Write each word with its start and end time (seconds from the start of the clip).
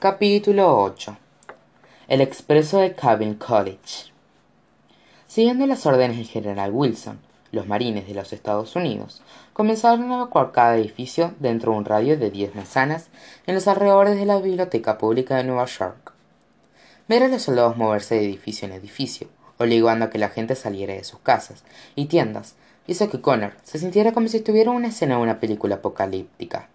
Capítulo 0.00 0.82
8 0.82 1.14
El 2.08 2.22
expreso 2.22 2.78
de 2.78 2.94
Calvin 2.94 3.34
College 3.34 4.10
Siguiendo 5.26 5.66
las 5.66 5.84
órdenes 5.84 6.16
del 6.16 6.26
general 6.26 6.70
Wilson, 6.72 7.18
los 7.52 7.66
marines 7.66 8.06
de 8.08 8.14
los 8.14 8.32
Estados 8.32 8.74
Unidos 8.76 9.20
comenzaron 9.52 10.10
a 10.10 10.14
evacuar 10.14 10.52
cada 10.52 10.78
edificio 10.78 11.34
dentro 11.38 11.72
de 11.72 11.78
un 11.80 11.84
radio 11.84 12.16
de 12.16 12.30
10 12.30 12.54
manzanas 12.54 13.08
en 13.46 13.54
los 13.54 13.68
alrededores 13.68 14.16
de 14.16 14.24
la 14.24 14.38
Biblioteca 14.38 14.96
Pública 14.96 15.36
de 15.36 15.44
Nueva 15.44 15.66
York. 15.66 16.14
Ver 17.06 17.24
a 17.24 17.28
los 17.28 17.42
soldados 17.42 17.76
moverse 17.76 18.14
de 18.14 18.24
edificio 18.24 18.66
en 18.66 18.72
edificio, 18.72 19.28
obligando 19.58 20.06
a 20.06 20.08
que 20.08 20.16
la 20.16 20.30
gente 20.30 20.56
saliera 20.56 20.94
de 20.94 21.04
sus 21.04 21.20
casas 21.20 21.62
y 21.94 22.06
tiendas, 22.06 22.54
hizo 22.86 23.10
que 23.10 23.20
Connor 23.20 23.52
se 23.64 23.78
sintiera 23.78 24.12
como 24.12 24.28
si 24.28 24.38
estuviera 24.38 24.70
en 24.70 24.78
una 24.78 24.88
escena 24.88 25.16
de 25.16 25.22
una 25.22 25.40
película 25.40 25.74
apocalíptica. 25.74 26.69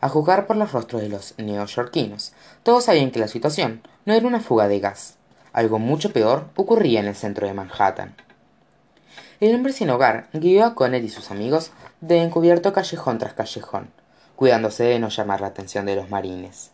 A 0.00 0.08
juzgar 0.08 0.46
por 0.46 0.56
los 0.56 0.72
rostros 0.72 1.02
de 1.02 1.10
los 1.10 1.34
neoyorquinos, 1.36 2.32
todos 2.62 2.84
sabían 2.84 3.10
que 3.10 3.20
la 3.20 3.28
situación 3.28 3.82
no 4.06 4.14
era 4.14 4.26
una 4.26 4.40
fuga 4.40 4.66
de 4.66 4.80
gas. 4.80 5.16
Algo 5.52 5.78
mucho 5.78 6.12
peor 6.12 6.48
ocurría 6.56 7.00
en 7.00 7.06
el 7.06 7.14
centro 7.14 7.46
de 7.46 7.52
Manhattan. 7.52 8.16
El 9.40 9.54
hombre 9.54 9.72
sin 9.72 9.90
hogar 9.90 10.28
guió 10.32 10.64
a 10.64 10.74
Connor 10.74 11.02
y 11.02 11.08
sus 11.08 11.30
amigos 11.30 11.72
de 12.00 12.22
encubierto 12.22 12.72
callejón 12.72 13.18
tras 13.18 13.34
callejón, 13.34 13.90
cuidándose 14.36 14.84
de 14.84 14.98
no 14.98 15.08
llamar 15.08 15.40
la 15.42 15.48
atención 15.48 15.84
de 15.86 15.96
los 15.96 16.08
marines. 16.08 16.70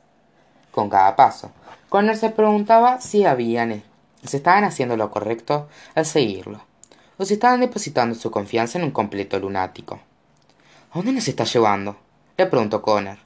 Con 0.71 0.89
cada 0.89 1.17
paso, 1.17 1.51
Connor 1.89 2.17
se 2.17 2.31
preguntaba 2.31 3.01
si 3.01 3.25
habían 3.25 3.83
si 4.25 4.37
estaban 4.37 4.65
haciendo 4.65 4.97
lo 4.97 5.11
correcto 5.11 5.69
al 5.95 6.07
seguirlo, 6.07 6.61
o 7.17 7.25
si 7.25 7.35
estaban 7.35 7.61
depositando 7.61 8.15
su 8.15 8.31
confianza 8.31 8.79
en 8.79 8.85
un 8.85 8.91
completo 8.91 9.39
lunático. 9.39 10.01
¿A 10.91 10.99
dónde 10.99 11.13
nos 11.13 11.29
está 11.29 11.45
llevando? 11.45 11.97
Le 12.39 12.47
preguntó 12.47 12.83
Connor. 12.83 13.19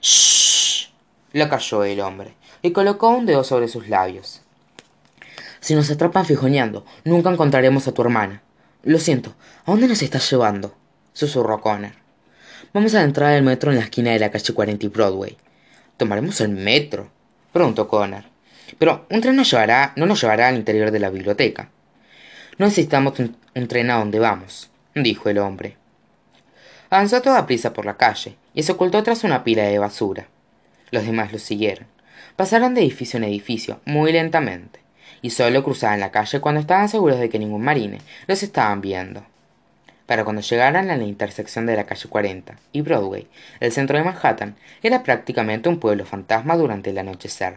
Shh. 0.00 0.90
lo 1.32 1.48
calló 1.48 1.84
el 1.84 2.00
hombre, 2.00 2.34
y 2.60 2.72
colocó 2.72 3.08
un 3.08 3.24
dedo 3.24 3.44
sobre 3.44 3.68
sus 3.68 3.88
labios. 3.88 4.42
Si 5.60 5.74
nos 5.74 5.90
atrapan 5.90 6.26
fijoneando, 6.26 6.84
nunca 7.04 7.30
encontraremos 7.30 7.86
a 7.88 7.92
tu 7.92 8.02
hermana. 8.02 8.42
Lo 8.82 8.98
siento, 8.98 9.34
¿a 9.64 9.70
dónde 9.70 9.88
nos 9.88 10.02
estás 10.02 10.28
llevando? 10.30 10.74
susurró 11.12 11.60
Connor. 11.60 11.92
Vamos 12.74 12.94
a 12.94 13.02
entrar 13.02 13.32
al 13.32 13.42
metro 13.42 13.70
en 13.70 13.78
la 13.78 13.84
esquina 13.84 14.10
de 14.10 14.18
la 14.18 14.30
calle 14.30 14.52
40 14.52 14.86
y 14.86 14.88
Broadway. 14.88 15.36
¿Tomaremos 15.96 16.40
el 16.40 16.48
metro? 16.48 17.10
preguntó 17.52 17.86
Connor. 17.86 18.24
Pero 18.78 19.06
un 19.10 19.20
tren 19.20 19.36
nos 19.36 19.50
llevará, 19.50 19.92
no 19.96 20.06
nos 20.06 20.20
llevará 20.20 20.48
al 20.48 20.56
interior 20.56 20.90
de 20.90 21.00
la 21.00 21.10
biblioteca. 21.10 21.70
No 22.58 22.66
necesitamos 22.66 23.18
un, 23.18 23.36
un 23.54 23.68
tren 23.68 23.90
a 23.90 23.98
donde 23.98 24.18
vamos, 24.18 24.70
dijo 24.94 25.28
el 25.28 25.38
hombre. 25.38 25.76
Avanzó 26.92 27.16
a 27.16 27.22
toda 27.22 27.46
prisa 27.46 27.72
por 27.72 27.86
la 27.86 27.96
calle 27.96 28.36
y 28.52 28.64
se 28.64 28.72
ocultó 28.72 29.02
tras 29.02 29.24
una 29.24 29.44
pila 29.44 29.62
de 29.62 29.78
basura. 29.78 30.26
Los 30.90 31.06
demás 31.06 31.32
lo 31.32 31.38
siguieron. 31.38 31.86
Pasaron 32.36 32.74
de 32.74 32.82
edificio 32.82 33.16
en 33.16 33.24
edificio, 33.24 33.80
muy 33.86 34.12
lentamente 34.12 34.80
y 35.22 35.30
solo 35.30 35.64
cruzaban 35.64 36.00
la 36.00 36.10
calle 36.10 36.42
cuando 36.42 36.60
estaban 36.60 36.90
seguros 36.90 37.18
de 37.18 37.30
que 37.30 37.38
ningún 37.38 37.64
marine 37.64 38.02
los 38.26 38.42
estaban 38.42 38.82
viendo. 38.82 39.24
Para 40.04 40.24
cuando 40.24 40.42
llegaran 40.42 40.90
a 40.90 40.98
la 40.98 41.04
intersección 41.04 41.64
de 41.64 41.76
la 41.76 41.86
calle 41.86 42.10
40 42.10 42.56
y 42.72 42.82
Broadway, 42.82 43.26
el 43.60 43.72
centro 43.72 43.96
de 43.96 44.04
Manhattan 44.04 44.56
era 44.82 45.02
prácticamente 45.02 45.70
un 45.70 45.80
pueblo 45.80 46.04
fantasma 46.04 46.58
durante 46.58 46.90
el 46.90 46.98
anochecer. 46.98 47.56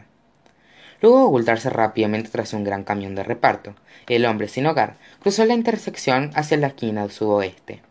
Luego 1.01 1.19
de 1.19 1.25
ocultarse 1.25 1.69
rápidamente 1.69 2.29
tras 2.29 2.53
un 2.53 2.63
gran 2.63 2.85
camión 2.85 3.15
de 3.15 3.23
reparto, 3.23 3.75
el 4.07 4.25
hombre 4.27 4.47
sin 4.47 4.65
hogar 4.65 4.95
cruzó 5.19 5.43
la 5.43 5.55
intersección 5.55 6.31
hacia 6.35 6.55
la 6.55 6.67
esquina 6.67 7.09
sudoeste 7.09 7.81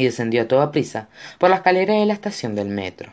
y 0.00 0.04
descendió 0.04 0.40
a 0.40 0.48
toda 0.48 0.72
prisa 0.72 1.08
por 1.38 1.50
la 1.50 1.56
escalera 1.56 1.92
de 1.92 2.06
la 2.06 2.14
estación 2.14 2.54
del 2.54 2.68
metro. 2.68 3.12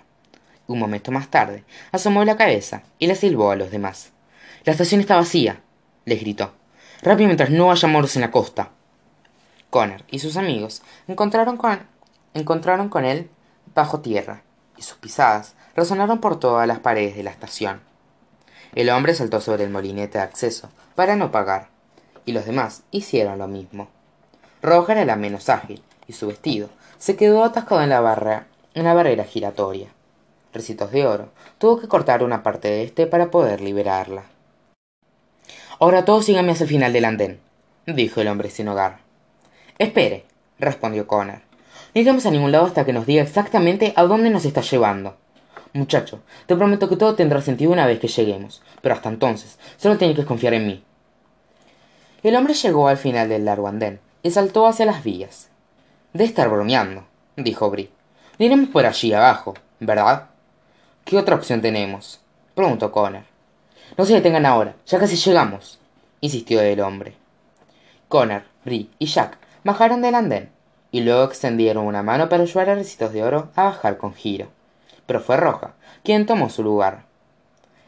Un 0.68 0.80
momento 0.80 1.12
más 1.12 1.28
tarde, 1.28 1.66
asomó 1.92 2.24
la 2.24 2.38
cabeza 2.38 2.84
y 2.98 3.08
le 3.08 3.16
silbó 3.16 3.52
a 3.52 3.58
los 3.58 3.72
demás. 3.72 4.14
La 4.64 4.72
estación 4.72 5.02
está 5.02 5.18
vacía, 5.18 5.60
les 6.06 6.22
gritó. 6.22 6.54
Rápido 7.02 7.28
mientras 7.28 7.50
no 7.50 7.72
haya 7.72 7.90
moros 7.90 8.16
en 8.16 8.22
la 8.22 8.32
costa. 8.32 8.70
Connor 9.70 10.06
y 10.10 10.20
sus 10.20 10.38
amigos 10.38 10.82
encontraron 11.10 11.58
con, 11.58 11.78
encontraron 12.34 12.88
con 12.88 13.04
él 13.04 13.30
bajo 13.76 14.00
tierra, 14.00 14.44
y 14.78 14.82
sus 14.82 14.98
pisadas 14.98 15.56
resonaron 15.76 16.22
por 16.22 16.40
todas 16.40 16.70
las 16.70 16.80
paredes 16.80 17.18
de 17.18 17.24
la 17.24 17.32
estación. 17.32 17.82
El 18.76 18.90
hombre 18.92 19.14
saltó 19.14 19.42
sobre 19.42 19.66
el 19.66 19.72
molinete 19.72 20.20
de 20.20 20.24
acceso 20.24 20.70
para 20.96 21.18
no 21.18 21.32
pagar, 21.32 21.68
y 22.26 22.32
los 22.32 22.46
demás 22.46 22.84
hicieron 22.92 23.40
lo 23.40 23.50
mismo. 23.50 23.90
Roja 24.62 24.94
era 24.94 25.04
la 25.04 25.18
menos 25.18 25.50
ágil, 25.50 25.84
y 26.08 26.14
su 26.14 26.28
vestido 26.28 26.70
se 26.98 27.16
quedó 27.16 27.44
atascado 27.44 27.82
en 27.82 27.90
la, 27.90 28.02
barra, 28.02 28.48
en 28.74 28.84
la 28.84 28.94
barrera 28.94 29.24
giratoria. 29.24 29.90
Recitos 30.54 30.92
de 30.92 31.06
Oro 31.06 31.30
tuvo 31.58 31.80
que 31.80 31.88
cortar 31.88 32.24
una 32.24 32.44
parte 32.44 32.70
de 32.70 32.84
este 32.84 33.08
para 33.08 33.30
poder 33.30 33.62
liberarla. 33.62 34.24
Ahora 35.80 36.06
todos 36.06 36.26
síganme 36.26 36.54
hacia 36.54 36.64
el 36.64 36.70
final 36.70 36.94
del 36.94 37.06
andén, 37.06 37.40
dijo 37.86 38.22
el 38.22 38.28
hombre 38.28 38.50
sin 38.50 38.68
hogar. 38.68 39.00
Espere, 39.78 40.26
respondió 40.58 41.06
Connor. 41.06 41.42
No 41.94 42.02
iremos 42.02 42.26
a 42.26 42.32
ningún 42.32 42.52
lado 42.52 42.66
hasta 42.66 42.86
que 42.86 42.94
nos 42.94 43.06
diga 43.06 43.22
exactamente 43.22 43.94
a 43.96 44.04
dónde 44.04 44.30
nos 44.30 44.46
está 44.46 44.62
llevando. 44.62 45.16
Muchacho, 45.74 46.22
te 46.48 46.56
prometo 46.56 46.90
que 46.90 46.96
todo 46.96 47.16
tendrá 47.16 47.42
sentido 47.42 47.72
una 47.72 47.86
vez 47.86 48.00
que 48.00 48.08
lleguemos, 48.08 48.64
pero 48.82 48.96
hasta 48.96 49.10
entonces 49.10 49.60
solo 49.78 49.98
tienes 49.98 50.18
que 50.18 50.26
confiar 50.26 50.56
en 50.56 50.66
mí. 50.66 50.84
El 52.24 52.36
hombre 52.36 52.56
llegó 52.56 52.88
al 52.88 52.98
final 52.98 53.30
del 53.30 53.46
largo 53.46 53.68
andén 53.68 54.00
y 54.24 54.32
saltó 54.32 54.66
hacia 54.66 54.88
las 54.88 55.04
vías. 55.04 55.50
De 56.18 56.24
estar 56.24 56.50
bromeando, 56.50 57.04
dijo 57.36 57.70
Brie. 57.70 57.92
No 58.40 58.46
iremos 58.48 58.70
por 58.70 58.88
allí 58.88 59.14
abajo, 59.14 59.54
¿verdad? 59.80 60.30
¿Qué 61.06 61.16
otra 61.16 61.36
opción 61.36 61.62
tenemos? 61.62 62.22
preguntó 62.56 62.92
Connor. 62.92 63.22
No 63.96 64.04
se 64.04 64.16
detengan 64.16 64.48
ahora, 64.48 64.74
ya 64.88 64.98
casi 64.98 65.16
llegamos, 65.16 65.78
insistió 66.20 66.60
el 66.60 66.80
hombre. 66.80 67.14
Connor, 68.08 68.46
Brie 68.66 68.90
y 68.98 69.06
Jack 69.06 69.38
bajaron 69.64 70.02
del 70.02 70.16
andén 70.16 70.50
y 70.90 71.02
luego 71.02 71.26
extendieron 71.26 71.86
una 71.86 72.02
mano 72.02 72.30
para 72.30 72.42
ayudar 72.42 72.72
a 72.72 72.74
Recitos 72.74 73.14
de 73.14 73.24
Oro 73.24 73.52
a 73.56 73.66
bajar 73.66 74.00
con 74.00 74.16
giro. 74.16 74.48
Pero 75.06 75.22
fue 75.22 75.38
Roja 75.38 75.76
quien 76.04 76.26
tomó 76.26 76.50
su 76.50 76.64
lugar. 76.64 77.04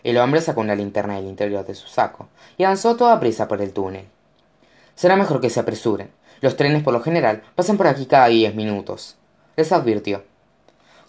El 0.04 0.20
hombre 0.20 0.42
sacó 0.42 0.62
una 0.62 0.76
linterna 0.76 1.16
del 1.16 1.26
interior 1.26 1.66
de 1.66 1.74
su 1.74 1.88
saco 1.88 2.28
y 2.60 2.64
avanzó 2.64 2.96
toda 2.96 3.20
prisa 3.20 3.48
por 3.48 3.60
el 3.60 3.74
túnel. 3.74 4.06
Será 4.94 5.16
mejor 5.16 5.42
que 5.42 5.50
se 5.50 5.62
apresuren. 5.62 6.12
Los 6.42 6.56
trenes 6.56 6.84
por 6.84 6.94
lo 6.94 7.02
general 7.02 7.44
pasan 7.56 7.78
por 7.78 7.88
aquí 7.88 8.06
cada 8.06 8.28
diez 8.28 8.56
minutos, 8.56 9.18
les 9.56 9.72
advirtió. 9.72 10.24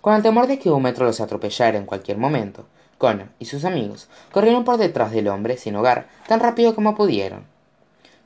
Con 0.01 0.15
el 0.15 0.23
temor 0.23 0.47
de 0.47 0.59
que 0.59 0.71
un 0.71 0.83
metro 0.83 1.07
los 1.07 1.21
atropellara 1.21 1.79
en 1.79 1.87
cualquier 1.87 2.19
momento, 2.19 2.67
Connor 2.99 3.29
y 3.39 3.47
sus 3.47 3.65
amigos 3.65 4.09
corrieron 4.31 4.65
por 4.65 4.77
detrás 4.77 5.13
del 5.13 5.29
hombre 5.29 5.57
sin 5.57 5.77
hogar 5.77 6.09
tan 6.29 6.41
rápido 6.41 6.75
como 6.75 6.95
pudieron. 6.95 7.45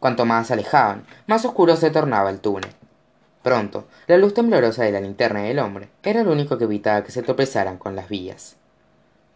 Cuanto 0.00 0.24
más 0.24 0.48
se 0.48 0.54
alejaban, 0.54 1.06
más 1.26 1.44
oscuro 1.44 1.76
se 1.76 1.90
tornaba 1.90 2.30
el 2.30 2.40
túnel. 2.40 2.70
Pronto, 3.42 3.86
la 4.06 4.16
luz 4.16 4.34
temblorosa 4.34 4.84
de 4.84 4.92
la 4.92 5.00
linterna 5.00 5.42
del 5.42 5.58
hombre 5.58 5.90
era 6.02 6.24
lo 6.24 6.32
único 6.32 6.58
que 6.58 6.64
evitaba 6.64 7.04
que 7.04 7.12
se 7.12 7.22
tropezaran 7.22 7.78
con 7.78 7.94
las 7.94 8.08
vías. 8.08 8.56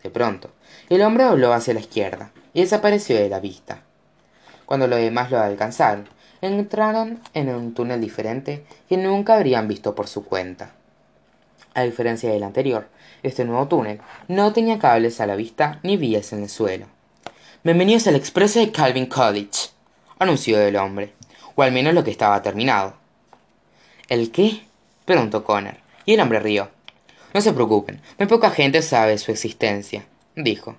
De 0.03 0.11
pronto, 0.11 0.51
el 0.89 1.03
hombre 1.03 1.29
voló 1.29 1.53
hacia 1.53 1.75
la 1.75 1.81
izquierda 1.81 2.31
y 2.55 2.63
desapareció 2.63 3.17
de 3.17 3.29
la 3.29 3.41
vista. 3.41 3.83
Cuando 4.67 4.87
los 4.87 4.99
demás 4.99 5.31
lo 5.31 5.39
alcanzaron, 5.39 6.09
entraron 6.41 7.21
en 7.35 7.49
un 7.49 7.75
túnel 7.75 8.01
diferente 8.01 8.65
que 8.89 8.97
nunca 8.97 9.35
habrían 9.35 9.69
visto 9.69 9.95
por 9.95 10.07
su 10.07 10.25
cuenta. 10.25 10.73
A 11.75 11.83
diferencia 11.83 12.31
del 12.31 12.43
anterior, 12.43 12.89
este 13.23 13.45
nuevo 13.45 13.67
túnel 13.69 14.01
no 14.29 14.53
tenía 14.53 14.79
cables 14.79 15.21
a 15.21 15.27
la 15.27 15.37
vista 15.37 15.81
ni 15.83 15.97
vías 15.97 16.33
en 16.33 16.43
el 16.43 16.49
suelo. 16.49 16.87
Bienvenidos 17.65 18.07
al 18.07 18.17
expreso 18.17 18.61
de 18.61 18.71
Calvin 18.71 19.07
College, 19.07 19.71
anunció 20.19 20.61
el 20.61 20.77
hombre, 20.77 21.13
o 21.55 21.63
al 21.63 21.73
menos 21.73 21.95
lo 21.95 22.05
que 22.05 22.11
estaba 22.11 22.41
terminado. 22.43 22.95
¿El 24.09 24.31
qué? 24.31 24.63
preguntó 25.05 25.45
Connor, 25.45 25.77
y 26.05 26.15
el 26.15 26.21
hombre 26.21 26.41
rió. 26.41 26.71
No 27.35 27.41
se 27.41 27.53
preocupen, 27.53 28.01
muy 28.19 28.29
poca 28.29 28.51
gente 28.51 28.81
sabe 28.83 29.19
su 29.19 29.31
existencia, 29.31 30.07
dijo. 30.35 30.77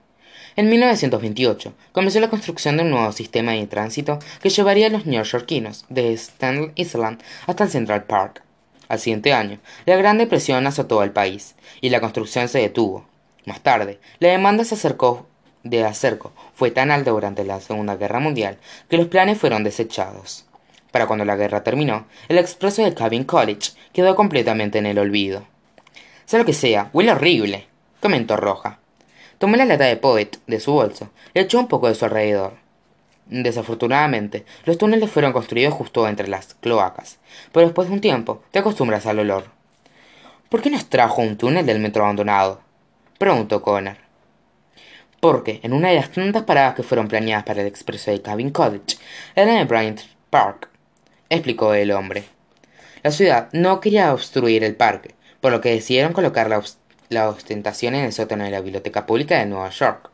En 0.59 0.67
1928 0.67 1.73
comenzó 1.93 2.19
la 2.19 2.29
construcción 2.29 2.75
de 2.75 2.83
un 2.83 2.89
nuevo 2.89 3.13
sistema 3.13 3.53
de 3.53 3.65
tránsito 3.65 4.19
que 4.41 4.49
llevaría 4.49 4.87
a 4.87 4.89
los 4.89 5.05
neoyorquinos 5.05 5.85
de 5.87 6.11
Staten 6.17 6.73
Island 6.75 7.21
hasta 7.47 7.63
el 7.63 7.69
Central 7.69 8.03
Park. 8.03 8.43
Al 8.89 8.99
siguiente 8.99 9.31
año, 9.31 9.59
la 9.85 9.95
Gran 9.95 10.17
Depresión 10.17 10.67
azotó 10.67 10.99
al 10.99 11.13
país 11.13 11.55
y 11.79 11.89
la 11.89 12.01
construcción 12.01 12.49
se 12.49 12.59
detuvo. 12.59 13.05
Más 13.45 13.61
tarde, 13.61 14.01
la 14.19 14.31
demanda 14.31 14.65
se 14.65 14.75
acercó 14.75 15.27
de 15.63 15.85
acerco 15.85 16.33
fue 16.53 16.71
tan 16.71 16.91
alta 16.91 17.11
durante 17.11 17.45
la 17.45 17.61
Segunda 17.61 17.95
Guerra 17.95 18.19
Mundial 18.19 18.57
que 18.89 18.97
los 18.97 19.07
planes 19.07 19.37
fueron 19.37 19.63
desechados. 19.63 20.45
Para 20.91 21.07
cuando 21.07 21.23
la 21.23 21.37
guerra 21.37 21.63
terminó, 21.63 22.05
el 22.27 22.37
expreso 22.37 22.83
de 22.83 22.93
Cabin 22.93 23.23
College 23.23 23.71
quedó 23.93 24.13
completamente 24.13 24.79
en 24.79 24.87
el 24.87 24.99
olvido. 24.99 25.45
Sea 26.25 26.39
lo 26.39 26.45
que 26.45 26.51
sea, 26.51 26.89
huele 26.91 27.13
horrible, 27.13 27.67
comentó 28.01 28.35
Roja. 28.35 28.78
Tomó 29.39 29.55
la 29.55 29.63
lata 29.63 29.85
de 29.85 29.95
Poet 29.95 30.31
de 30.47 30.59
su 30.59 30.73
bolso 30.73 31.09
y 31.33 31.39
echó 31.39 31.59
un 31.59 31.69
poco 31.69 31.87
de 31.87 31.95
su 31.95 32.03
alrededor. 32.03 32.57
Desafortunadamente, 33.25 34.43
los 34.65 34.77
túneles 34.77 35.09
fueron 35.09 35.31
construidos 35.31 35.73
justo 35.73 36.05
entre 36.09 36.27
las 36.27 36.55
cloacas, 36.55 37.19
pero 37.53 37.65
después 37.65 37.87
de 37.87 37.93
un 37.93 38.01
tiempo 38.01 38.43
te 38.51 38.59
acostumbras 38.59 39.05
al 39.05 39.19
olor. 39.19 39.45
¿Por 40.49 40.61
qué 40.61 40.69
nos 40.69 40.89
trajo 40.89 41.21
un 41.21 41.37
túnel 41.37 41.65
del 41.65 41.79
metro 41.79 42.03
abandonado? 42.03 42.59
preguntó 43.17 43.61
Connor. 43.61 43.95
porque 45.21 45.61
en 45.63 45.71
una 45.71 45.89
de 45.89 45.95
las 45.95 46.11
tantas 46.11 46.43
paradas 46.43 46.75
que 46.75 46.83
fueron 46.83 47.07
planeadas 47.07 47.45
para 47.45 47.61
el 47.61 47.67
expreso 47.67 48.11
de 48.11 48.21
Cabin 48.21 48.49
College 48.49 48.97
era 49.35 49.53
en 49.53 49.59
el 49.59 49.67
Bryant 49.67 50.01
Park, 50.29 50.69
explicó 51.29 51.73
el 51.73 51.91
hombre. 51.91 52.25
La 53.03 53.11
ciudad 53.11 53.47
no 53.53 53.79
quería 53.79 54.13
obstruir 54.13 54.65
el 54.65 54.75
parque, 54.75 55.15
por 55.39 55.53
lo 55.53 55.61
que 55.61 55.71
decidieron 55.71 56.11
colocar 56.11 56.49
la, 56.49 56.61
la 57.09 57.27
ostentación 57.27 57.95
en 57.95 58.05
el 58.05 58.13
sótano 58.13 58.43
de 58.43 58.51
la 58.51 58.61
Biblioteca 58.61 59.07
Pública 59.07 59.39
de 59.39 59.47
Nueva 59.47 59.71
York. 59.71 60.11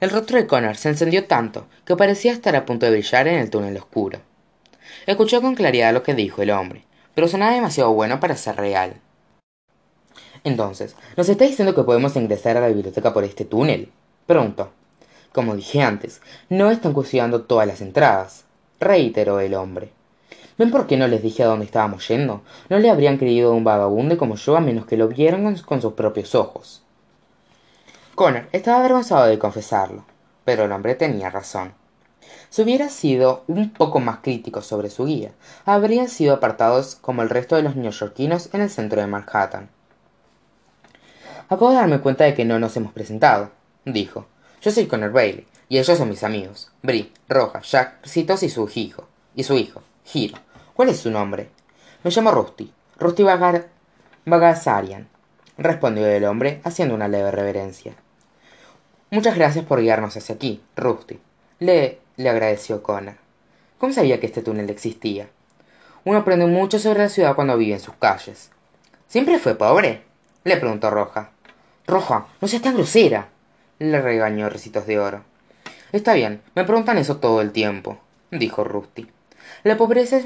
El 0.00 0.10
rostro 0.10 0.38
de 0.38 0.46
Connor 0.46 0.76
se 0.76 0.88
encendió 0.88 1.26
tanto 1.26 1.66
que 1.84 1.96
parecía 1.96 2.32
estar 2.32 2.54
a 2.54 2.64
punto 2.64 2.86
de 2.86 2.92
brillar 2.92 3.26
en 3.26 3.40
el 3.40 3.50
túnel 3.50 3.76
oscuro. 3.76 4.20
Escuchó 5.04 5.42
con 5.42 5.56
claridad 5.56 5.92
lo 5.92 6.04
que 6.04 6.14
dijo 6.14 6.42
el 6.42 6.50
hombre, 6.50 6.84
pero 7.14 7.26
sonaba 7.26 7.54
demasiado 7.54 7.92
bueno 7.92 8.20
para 8.20 8.36
ser 8.36 8.56
real. 8.56 8.94
Entonces, 10.44 10.94
¿nos 11.16 11.28
está 11.28 11.44
diciendo 11.44 11.74
que 11.74 11.82
podemos 11.82 12.14
ingresar 12.14 12.56
a 12.56 12.60
la 12.60 12.68
biblioteca 12.68 13.12
por 13.12 13.24
este 13.24 13.44
túnel? 13.44 13.90
Preguntó. 14.26 14.70
Como 15.32 15.56
dije 15.56 15.82
antes, 15.82 16.20
no 16.50 16.70
están 16.70 16.92
custodiando 16.92 17.42
todas 17.42 17.66
las 17.66 17.80
entradas, 17.80 18.44
reiteró 18.78 19.40
el 19.40 19.54
hombre. 19.54 19.90
¿Ven 20.58 20.70
por 20.70 20.86
qué 20.86 20.96
no 20.96 21.08
les 21.08 21.22
dije 21.22 21.42
a 21.42 21.46
dónde 21.46 21.64
estábamos 21.64 22.06
yendo? 22.08 22.42
No 22.68 22.78
le 22.78 22.90
habrían 22.90 23.16
creído 23.16 23.50
a 23.50 23.54
un 23.54 23.64
vagabundo 23.64 24.18
como 24.18 24.36
yo 24.36 24.56
a 24.56 24.60
menos 24.60 24.86
que 24.86 24.96
lo 24.96 25.08
vieran 25.08 25.56
con 25.56 25.80
sus 25.80 25.94
propios 25.94 26.34
ojos. 26.34 26.82
Connor 28.14 28.48
estaba 28.52 28.78
avergonzado 28.78 29.26
de 29.26 29.38
confesarlo, 29.38 30.04
pero 30.44 30.64
el 30.64 30.72
hombre 30.72 30.94
tenía 30.94 31.30
razón. 31.30 31.72
Si 32.50 32.60
hubiera 32.60 32.90
sido 32.90 33.44
un 33.46 33.72
poco 33.72 33.98
más 33.98 34.18
crítico 34.18 34.60
sobre 34.60 34.90
su 34.90 35.06
guía, 35.06 35.32
habrían 35.64 36.08
sido 36.08 36.34
apartados 36.34 36.96
como 36.96 37.22
el 37.22 37.30
resto 37.30 37.56
de 37.56 37.62
los 37.62 37.76
neoyorquinos 37.76 38.50
en 38.52 38.60
el 38.60 38.68
centro 38.68 39.00
de 39.00 39.06
Manhattan. 39.06 39.70
Acabo 41.48 41.70
de 41.70 41.76
darme 41.76 42.00
cuenta 42.00 42.24
de 42.24 42.34
que 42.34 42.44
no 42.44 42.58
nos 42.58 42.76
hemos 42.76 42.92
presentado, 42.92 43.50
dijo. 43.86 44.26
Yo 44.60 44.70
soy 44.70 44.86
Connor 44.86 45.12
Bailey, 45.12 45.46
y 45.68 45.78
ellos 45.78 45.96
son 45.96 46.10
mis 46.10 46.22
amigos, 46.22 46.70
Brie, 46.82 47.10
Roja, 47.28 47.62
Jack, 47.62 48.06
Citos 48.06 48.42
y 48.42 48.50
su 48.50 48.70
hijo. 48.74 49.08
Y 49.34 49.44
su 49.44 49.56
hijo, 49.56 49.82
Giro. 50.04 50.38
¿Cuál 50.74 50.88
es 50.88 51.00
su 51.00 51.10
nombre? 51.10 51.48
Me 52.02 52.10
llamo 52.10 52.30
Rusty. 52.30 52.72
Rusty 52.98 53.22
Bagar 53.22 53.68
Bagasarian, 54.24 55.08
respondió 55.58 56.06
el 56.06 56.24
hombre, 56.24 56.60
haciendo 56.62 56.94
una 56.94 57.08
leve 57.08 57.32
reverencia. 57.32 57.94
Muchas 59.10 59.34
gracias 59.34 59.64
por 59.64 59.80
guiarnos 59.80 60.16
hacia 60.16 60.36
aquí, 60.36 60.62
Rusty. 60.76 61.18
Le, 61.58 61.98
le 62.16 62.28
agradeció 62.28 62.82
Connor. 62.82 63.16
¿Cómo 63.78 63.92
sabía 63.92 64.20
que 64.20 64.26
este 64.26 64.42
túnel 64.42 64.70
existía? 64.70 65.28
Uno 66.04 66.18
aprende 66.18 66.46
mucho 66.46 66.78
sobre 66.78 67.00
la 67.00 67.08
ciudad 67.08 67.34
cuando 67.34 67.56
vive 67.56 67.74
en 67.74 67.80
sus 67.80 67.94
calles. 67.94 68.50
¿Siempre 69.08 69.38
fue 69.38 69.56
pobre? 69.56 70.02
le 70.44 70.56
preguntó 70.56 70.90
Roja. 70.90 71.30
Roja, 71.86 72.26
no 72.40 72.48
seas 72.48 72.62
tan 72.62 72.74
grosera, 72.74 73.28
le 73.78 74.00
regañó 74.00 74.48
Recitos 74.48 74.86
de 74.86 75.00
Oro. 75.00 75.24
Está 75.90 76.14
bien, 76.14 76.42
me 76.54 76.64
preguntan 76.64 76.98
eso 76.98 77.16
todo 77.16 77.40
el 77.40 77.50
tiempo, 77.50 77.98
dijo 78.30 78.62
Rusty. 78.62 79.08
La 79.64 79.76
pobreza 79.76 80.16
es 80.16 80.24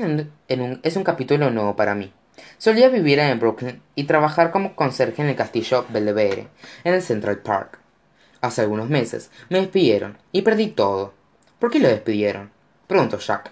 un, 0.96 1.04
capítulo 1.04 1.50
nuevo 1.50 1.76
para 1.76 1.94
mí. 1.94 2.10
Solía 2.56 2.88
vivir 2.88 3.18
en 3.18 3.38
Brooklyn 3.38 3.82
y 3.94 4.04
trabajar 4.04 4.50
como 4.50 4.74
conserje 4.74 5.20
en 5.20 5.28
el 5.28 5.36
castillo 5.36 5.84
Belvedere, 5.90 6.48
en 6.84 6.94
el 6.94 7.02
Central 7.02 7.40
Park. 7.40 7.78
Hace 8.40 8.62
algunos 8.62 8.88
meses 8.88 9.30
me 9.50 9.60
despidieron 9.60 10.16
y 10.32 10.40
perdí 10.40 10.68
todo. 10.68 11.12
¿Por 11.58 11.70
qué 11.70 11.80
lo 11.80 11.88
despidieron? 11.88 12.50
preguntó 12.86 13.18
Jack. 13.18 13.50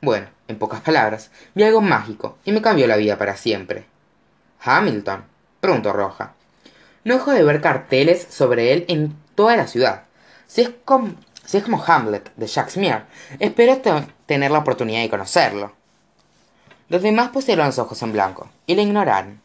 Bueno, 0.00 0.28
en 0.48 0.58
pocas 0.58 0.80
palabras, 0.80 1.30
vi 1.54 1.64
algo 1.64 1.82
mágico 1.82 2.38
y 2.46 2.52
me 2.52 2.62
cambió 2.62 2.86
la 2.86 2.96
vida 2.96 3.18
para 3.18 3.36
siempre. 3.36 3.84
Hamilton, 4.62 5.22
preguntó 5.60 5.92
Roja. 5.92 6.32
No 7.04 7.14
dejo 7.14 7.32
de 7.32 7.42
ver 7.42 7.60
carteles 7.60 8.26
sobre 8.30 8.72
él 8.72 8.86
en 8.88 9.14
toda 9.34 9.54
la 9.56 9.66
ciudad. 9.66 10.04
Si 10.46 10.62
es 10.62 10.70
como, 10.86 11.14
si 11.46 11.56
es 11.56 11.62
como 11.62 11.82
Hamlet 11.82 12.32
de 12.36 12.46
Shakespeare, 12.46 13.04
espero 13.38 13.80
tener 14.26 14.50
la 14.50 14.58
oportunidad 14.58 15.00
de 15.00 15.08
conocerlo. 15.08 15.72
Los 16.88 17.02
demás 17.02 17.30
pusieron 17.30 17.66
los 17.66 17.78
ojos 17.78 18.02
en 18.02 18.12
blanco 18.12 18.50
y 18.66 18.74
le 18.74 18.82
ignoraron. 18.82 19.40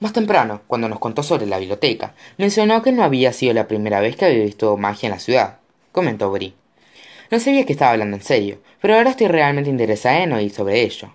Más 0.00 0.12
temprano, 0.12 0.62
cuando 0.66 0.88
nos 0.88 0.98
contó 0.98 1.22
sobre 1.22 1.46
la 1.46 1.58
biblioteca, 1.58 2.14
mencionó 2.36 2.82
que 2.82 2.92
no 2.92 3.04
había 3.04 3.32
sido 3.32 3.54
la 3.54 3.68
primera 3.68 4.00
vez 4.00 4.16
que 4.16 4.24
había 4.24 4.42
visto 4.42 4.76
magia 4.76 5.06
en 5.06 5.12
la 5.12 5.20
ciudad, 5.20 5.58
comentó 5.92 6.30
Brie. 6.32 6.54
No 7.30 7.38
sabía 7.38 7.64
que 7.64 7.72
estaba 7.72 7.92
hablando 7.92 8.16
en 8.16 8.22
serio, 8.22 8.58
pero 8.80 8.96
ahora 8.96 9.10
estoy 9.10 9.28
realmente 9.28 9.70
interesada 9.70 10.22
en 10.22 10.32
oír 10.32 10.52
sobre 10.52 10.82
ello. 10.82 11.14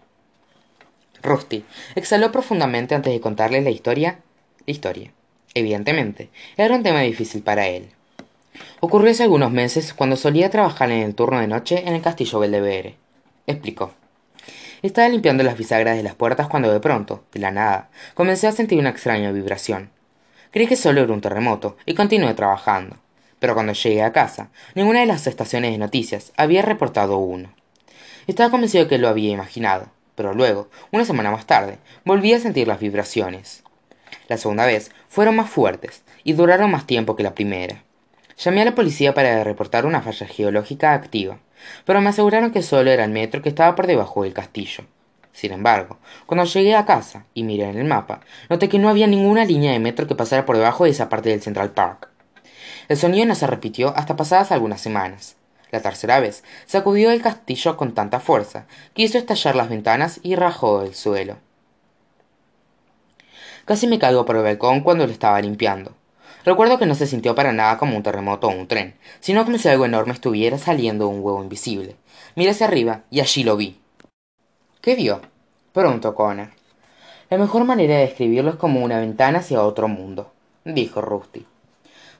Rusty 1.21 1.65
exhaló 1.95 2.31
profundamente 2.31 2.95
antes 2.95 3.11
de 3.11 3.19
contarles 3.19 3.63
la 3.63 3.71
historia. 3.71 4.19
La 4.65 4.71
historia. 4.71 5.11
Evidentemente, 5.53 6.29
era 6.55 6.75
un 6.75 6.83
tema 6.83 7.01
difícil 7.01 7.41
para 7.41 7.67
él. 7.67 7.89
Ocurrió 8.79 9.11
hace 9.11 9.23
algunos 9.23 9.51
meses 9.51 9.93
cuando 9.93 10.15
solía 10.15 10.49
trabajar 10.49 10.91
en 10.91 11.01
el 11.01 11.15
turno 11.15 11.39
de 11.39 11.47
noche 11.47 11.83
en 11.87 11.95
el 11.95 12.01
castillo 12.01 12.39
Belvedere. 12.39 12.95
Explicó. 13.47 13.93
Estaba 14.81 15.09
limpiando 15.09 15.43
las 15.43 15.57
bisagras 15.57 15.97
de 15.97 16.03
las 16.03 16.15
puertas 16.15 16.47
cuando 16.47 16.71
de 16.71 16.79
pronto, 16.79 17.23
de 17.33 17.39
la 17.39 17.51
nada, 17.51 17.89
comencé 18.13 18.47
a 18.47 18.51
sentir 18.51 18.77
una 18.77 18.89
extraña 18.89 19.31
vibración. 19.31 19.89
Creí 20.51 20.67
que 20.67 20.75
solo 20.75 21.01
era 21.01 21.13
un 21.13 21.21
terremoto 21.21 21.77
y 21.85 21.95
continué 21.95 22.33
trabajando. 22.35 22.97
Pero 23.39 23.53
cuando 23.53 23.73
llegué 23.73 24.03
a 24.03 24.11
casa, 24.11 24.49
ninguna 24.75 24.99
de 24.99 25.05
las 25.05 25.27
estaciones 25.27 25.71
de 25.71 25.77
noticias 25.77 26.31
había 26.37 26.61
reportado 26.61 27.17
uno. 27.17 27.53
Estaba 28.27 28.51
convencido 28.51 28.83
de 28.83 28.89
que 28.89 28.97
lo 28.97 29.07
había 29.07 29.31
imaginado, 29.31 29.89
pero 30.15 30.33
luego, 30.33 30.69
una 30.91 31.05
semana 31.05 31.31
más 31.31 31.45
tarde, 31.45 31.77
volví 32.05 32.33
a 32.33 32.39
sentir 32.39 32.67
las 32.67 32.79
vibraciones. 32.79 33.63
La 34.27 34.37
segunda 34.37 34.65
vez 34.65 34.91
fueron 35.09 35.35
más 35.35 35.49
fuertes 35.49 36.03
y 36.23 36.33
duraron 36.33 36.71
más 36.71 36.85
tiempo 36.85 37.15
que 37.15 37.23
la 37.23 37.35
primera. 37.35 37.83
Llamé 38.37 38.61
a 38.61 38.65
la 38.65 38.75
policía 38.75 39.13
para 39.13 39.43
reportar 39.43 39.85
una 39.85 40.01
falla 40.01 40.27
geológica 40.27 40.93
activa 40.93 41.39
pero 41.85 42.01
me 42.01 42.09
aseguraron 42.09 42.51
que 42.51 42.61
solo 42.61 42.91
era 42.91 43.05
el 43.05 43.11
metro 43.11 43.41
que 43.41 43.49
estaba 43.49 43.75
por 43.75 43.87
debajo 43.87 44.23
del 44.23 44.33
castillo. 44.33 44.83
Sin 45.31 45.51
embargo, 45.51 45.99
cuando 46.25 46.45
llegué 46.45 46.75
a 46.75 46.85
casa 46.85 47.25
y 47.33 47.43
miré 47.43 47.69
en 47.69 47.77
el 47.77 47.85
mapa, 47.85 48.21
noté 48.49 48.69
que 48.69 48.79
no 48.79 48.89
había 48.89 49.07
ninguna 49.07 49.45
línea 49.45 49.71
de 49.71 49.79
metro 49.79 50.07
que 50.07 50.15
pasara 50.15 50.45
por 50.45 50.57
debajo 50.57 50.85
de 50.85 50.91
esa 50.91 51.09
parte 51.09 51.29
del 51.29 51.41
Central 51.41 51.71
Park. 51.71 52.09
El 52.87 52.97
sonido 52.97 53.25
no 53.25 53.35
se 53.35 53.45
repitió 53.45 53.95
hasta 53.95 54.15
pasadas 54.15 54.51
algunas 54.51 54.81
semanas. 54.81 55.35
La 55.69 55.81
tercera 55.81 56.19
vez 56.19 56.43
sacudió 56.65 57.11
el 57.11 57.21
castillo 57.21 57.75
con 57.75 57.93
tanta 57.93 58.19
fuerza 58.19 58.65
que 58.93 59.03
hizo 59.03 59.17
estallar 59.17 59.55
las 59.55 59.69
ventanas 59.69 60.19
y 60.23 60.35
rajó 60.35 60.81
el 60.81 60.95
suelo. 60.95 61.37
Casi 63.65 63.85
me 63.85 63.99
caigo 63.99 64.25
por 64.25 64.37
el 64.37 64.43
balcón 64.43 64.79
cuando 64.81 65.05
lo 65.05 65.11
estaba 65.11 65.41
limpiando. 65.41 65.96
Recuerdo 66.47 66.79
que 66.79 66.85
no 66.85 66.95
se 66.95 67.07
sintió 67.07 67.35
para 67.35 67.51
nada 67.51 67.77
como 67.77 67.97
un 67.97 68.03
terremoto 68.03 68.47
o 68.47 68.51
un 68.51 68.69
tren, 68.69 68.95
sino 69.19 69.43
como 69.43 69.57
si 69.57 69.67
algo 69.67 69.83
enorme 69.83 70.13
estuviera 70.13 70.57
saliendo 70.57 71.03
de 71.03 71.13
un 71.13 71.21
huevo 71.21 71.43
invisible. 71.43 71.97
Miré 72.37 72.51
hacia 72.51 72.67
arriba 72.67 73.01
y 73.11 73.19
allí 73.19 73.43
lo 73.43 73.57
vi. 73.57 73.77
¿Qué 74.79 74.95
vio? 74.95 75.19
preguntó 75.73 76.15
Connor. 76.15 76.51
La 77.29 77.37
mejor 77.37 77.65
manera 77.65 77.95
de 77.95 78.03
describirlo 78.03 78.51
es 78.51 78.55
como 78.55 78.81
una 78.81 78.97
ventana 78.97 79.39
hacia 79.39 79.61
otro 79.61 79.89
mundo, 79.89 80.31
dijo 80.63 81.01
Rusty. 81.01 81.45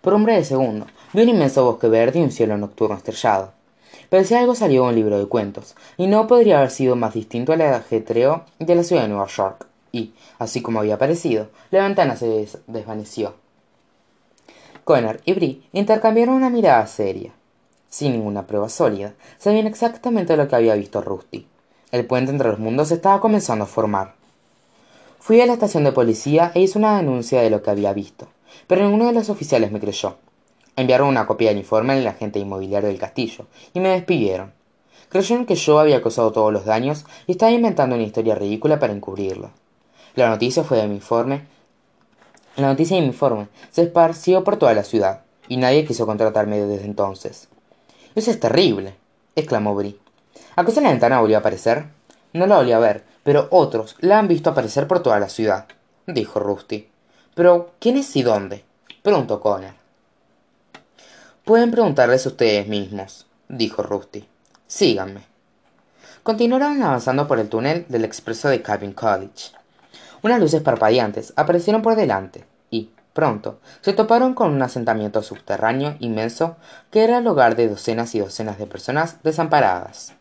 Por 0.01 0.13
un 0.13 0.25
breve 0.25 0.43
segundo, 0.43 0.87
vi 1.13 1.21
un 1.21 1.29
inmenso 1.29 1.63
bosque 1.63 1.87
verde 1.87 2.19
y 2.19 2.23
un 2.23 2.31
cielo 2.31 2.57
nocturno 2.57 2.97
estrellado. 2.97 3.53
Parecía 4.09 4.41
algo 4.41 4.55
salió 4.55 4.83
de 4.83 4.89
un 4.89 4.95
libro 4.95 5.17
de 5.17 5.27
cuentos, 5.27 5.73
y 5.95 6.07
no 6.07 6.27
podría 6.27 6.57
haber 6.57 6.71
sido 6.71 6.97
más 6.97 7.13
distinto 7.13 7.53
al 7.53 7.61
ajetreo 7.61 8.43
de 8.59 8.75
la 8.75 8.83
ciudad 8.83 9.03
de 9.03 9.07
Nueva 9.07 9.27
York. 9.27 9.67
Y, 9.93 10.11
así 10.37 10.61
como 10.61 10.79
había 10.79 10.97
parecido, 10.97 11.47
la 11.71 11.83
ventana 11.83 12.17
se 12.17 12.49
desvaneció. 12.67 13.46
Connor 14.87 15.19
y 15.25 15.33
Brie 15.33 15.61
intercambiaron 15.73 16.35
una 16.35 16.49
mirada 16.49 16.87
seria. 16.87 17.33
Sin 17.89 18.13
ninguna 18.13 18.47
prueba 18.47 18.69
sólida, 18.69 19.15
sabían 19.37 19.67
exactamente 19.67 20.37
lo 20.37 20.47
que 20.47 20.55
había 20.55 20.75
visto 20.75 21.01
Rusty. 21.01 21.45
El 21.91 22.05
puente 22.05 22.31
entre 22.31 22.47
los 22.47 22.59
mundos 22.59 22.89
estaba 22.91 23.19
comenzando 23.19 23.65
a 23.65 23.67
formar. 23.67 24.13
Fui 25.19 25.41
a 25.41 25.45
la 25.45 25.51
estación 25.51 25.83
de 25.83 25.91
policía 25.91 26.53
e 26.55 26.61
hice 26.61 26.79
una 26.79 26.95
denuncia 26.95 27.41
de 27.41 27.49
lo 27.49 27.61
que 27.61 27.69
había 27.69 27.91
visto, 27.91 28.29
pero 28.67 28.81
ninguno 28.83 29.07
de 29.07 29.11
los 29.11 29.29
oficiales 29.29 29.73
me 29.73 29.81
creyó. 29.81 30.15
Enviaron 30.77 31.09
una 31.09 31.27
copia 31.27 31.49
del 31.49 31.57
informe 31.57 31.91
al 31.91 32.07
agente 32.07 32.39
inmobiliario 32.39 32.87
del 32.87 32.97
castillo 32.97 33.45
y 33.73 33.81
me 33.81 33.89
despidieron. 33.89 34.53
Creyeron 35.09 35.45
que 35.45 35.55
yo 35.55 35.79
había 35.79 36.01
causado 36.01 36.31
todos 36.31 36.53
los 36.53 36.63
daños 36.63 37.05
y 37.27 37.33
estaba 37.33 37.51
inventando 37.51 37.97
una 37.97 38.05
historia 38.05 38.35
ridícula 38.35 38.79
para 38.79 38.93
encubrirlo. 38.93 39.49
La 40.15 40.29
noticia 40.29 40.63
fue 40.63 40.77
de 40.77 40.87
mi 40.87 40.95
informe 40.95 41.56
la 42.57 42.67
noticia 42.67 42.95
de 42.95 43.01
mi 43.01 43.07
informe 43.07 43.47
se 43.71 43.83
esparció 43.83 44.43
por 44.43 44.57
toda 44.57 44.73
la 44.73 44.83
ciudad, 44.83 45.21
y 45.47 45.57
nadie 45.57 45.85
quiso 45.85 46.05
contratarme 46.05 46.59
desde 46.59 46.85
entonces. 46.85 47.47
Eso 48.15 48.31
es 48.31 48.39
terrible, 48.39 48.95
exclamó 49.35 49.75
Brie. 49.75 49.97
¿Acaso 50.55 50.81
la 50.81 50.89
ventana 50.89 51.21
volvió 51.21 51.37
a 51.37 51.39
aparecer? 51.39 51.85
No 52.33 52.47
la 52.47 52.57
volví 52.57 52.71
a 52.71 52.79
ver, 52.79 53.03
pero 53.23 53.47
otros 53.51 53.95
la 53.99 54.17
han 54.17 54.27
visto 54.27 54.49
aparecer 54.49 54.87
por 54.87 55.03
toda 55.03 55.19
la 55.19 55.29
ciudad, 55.29 55.67
dijo 56.07 56.39
Rusty. 56.39 56.89
Pero, 57.35 57.73
¿quién 57.79 57.97
es 57.97 58.15
y 58.15 58.23
dónde? 58.23 58.63
preguntó 59.03 59.39
Connor. 59.39 59.73
Pueden 61.45 61.69
preguntarles 61.69 62.25
ustedes 62.25 62.67
mismos, 62.67 63.27
dijo 63.47 63.83
Rusty. 63.83 64.27
Síganme. 64.65 65.21
Continuaron 66.23 66.81
avanzando 66.81 67.27
por 67.27 67.39
el 67.39 67.49
túnel 67.49 67.85
del 67.87 68.03
expreso 68.03 68.49
de 68.49 68.61
Cabin 68.63 68.93
College. 68.93 69.51
Unas 70.21 70.39
luces 70.39 70.61
parpadeantes 70.61 71.33
aparecieron 71.35 71.81
por 71.81 71.95
delante 71.95 72.45
y, 72.69 72.91
Pronto 73.17 73.59
se 73.81 73.93
toparon 73.93 74.35
con 74.35 74.51
un 74.51 74.61
asentamiento 74.61 75.23
subterráneo 75.23 75.95
inmenso 75.97 76.55
que 76.91 77.03
era 77.03 77.17
el 77.17 77.25
hogar 77.25 77.55
de 77.55 77.67
docenas 77.67 78.13
y 78.13 78.19
docenas 78.19 78.59
de 78.59 78.67
personas 78.67 79.23
desamparadas. 79.23 80.13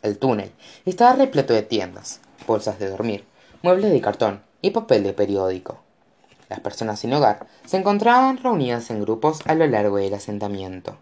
El 0.00 0.16
túnel 0.16 0.52
estaba 0.84 1.14
repleto 1.14 1.54
de 1.54 1.62
tiendas, 1.62 2.20
bolsas 2.46 2.78
de 2.78 2.88
dormir, 2.88 3.24
muebles 3.62 3.90
de 3.90 4.00
cartón 4.00 4.42
y 4.62 4.70
papel 4.70 5.02
de 5.02 5.12
periódico. 5.12 5.80
Las 6.48 6.60
personas 6.60 7.00
sin 7.00 7.12
hogar 7.14 7.48
se 7.64 7.78
encontraban 7.78 8.36
reunidas 8.36 8.90
en 8.90 9.00
grupos 9.00 9.40
a 9.46 9.56
lo 9.56 9.66
largo 9.66 9.96
del 9.96 10.14
asentamiento. 10.14 10.98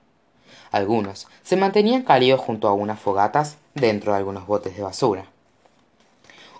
Algunos 0.70 1.28
se 1.42 1.56
mantenían 1.56 2.04
cálidos 2.04 2.40
junto 2.40 2.68
a 2.68 2.72
unas 2.72 2.98
fogatas 2.98 3.58
dentro 3.74 4.12
de 4.12 4.18
algunos 4.18 4.46
botes 4.46 4.74
de 4.78 4.82
basura. 4.82 5.26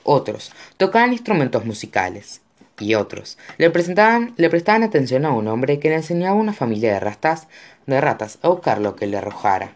Otros 0.04 0.52
tocaban 0.76 1.12
instrumentos 1.12 1.64
musicales 1.64 2.42
y 2.78 2.94
otros 2.94 3.38
le, 3.56 3.66
le 3.66 4.50
prestaban 4.50 4.82
atención 4.82 5.25
a 5.25 5.32
un 5.32 5.49
hombre 5.49 5.78
que 5.78 5.88
le 5.88 5.96
enseñaba 5.96 6.37
a 6.37 6.40
una 6.40 6.52
familia 6.52 6.92
de, 6.92 7.00
ratas, 7.00 7.49
de 7.87 8.00
ratas 8.00 8.38
a 8.42 8.49
buscar 8.49 8.80
lo 8.80 8.96
que 8.96 9.06
le 9.06 9.16
arrojara. 9.16 9.75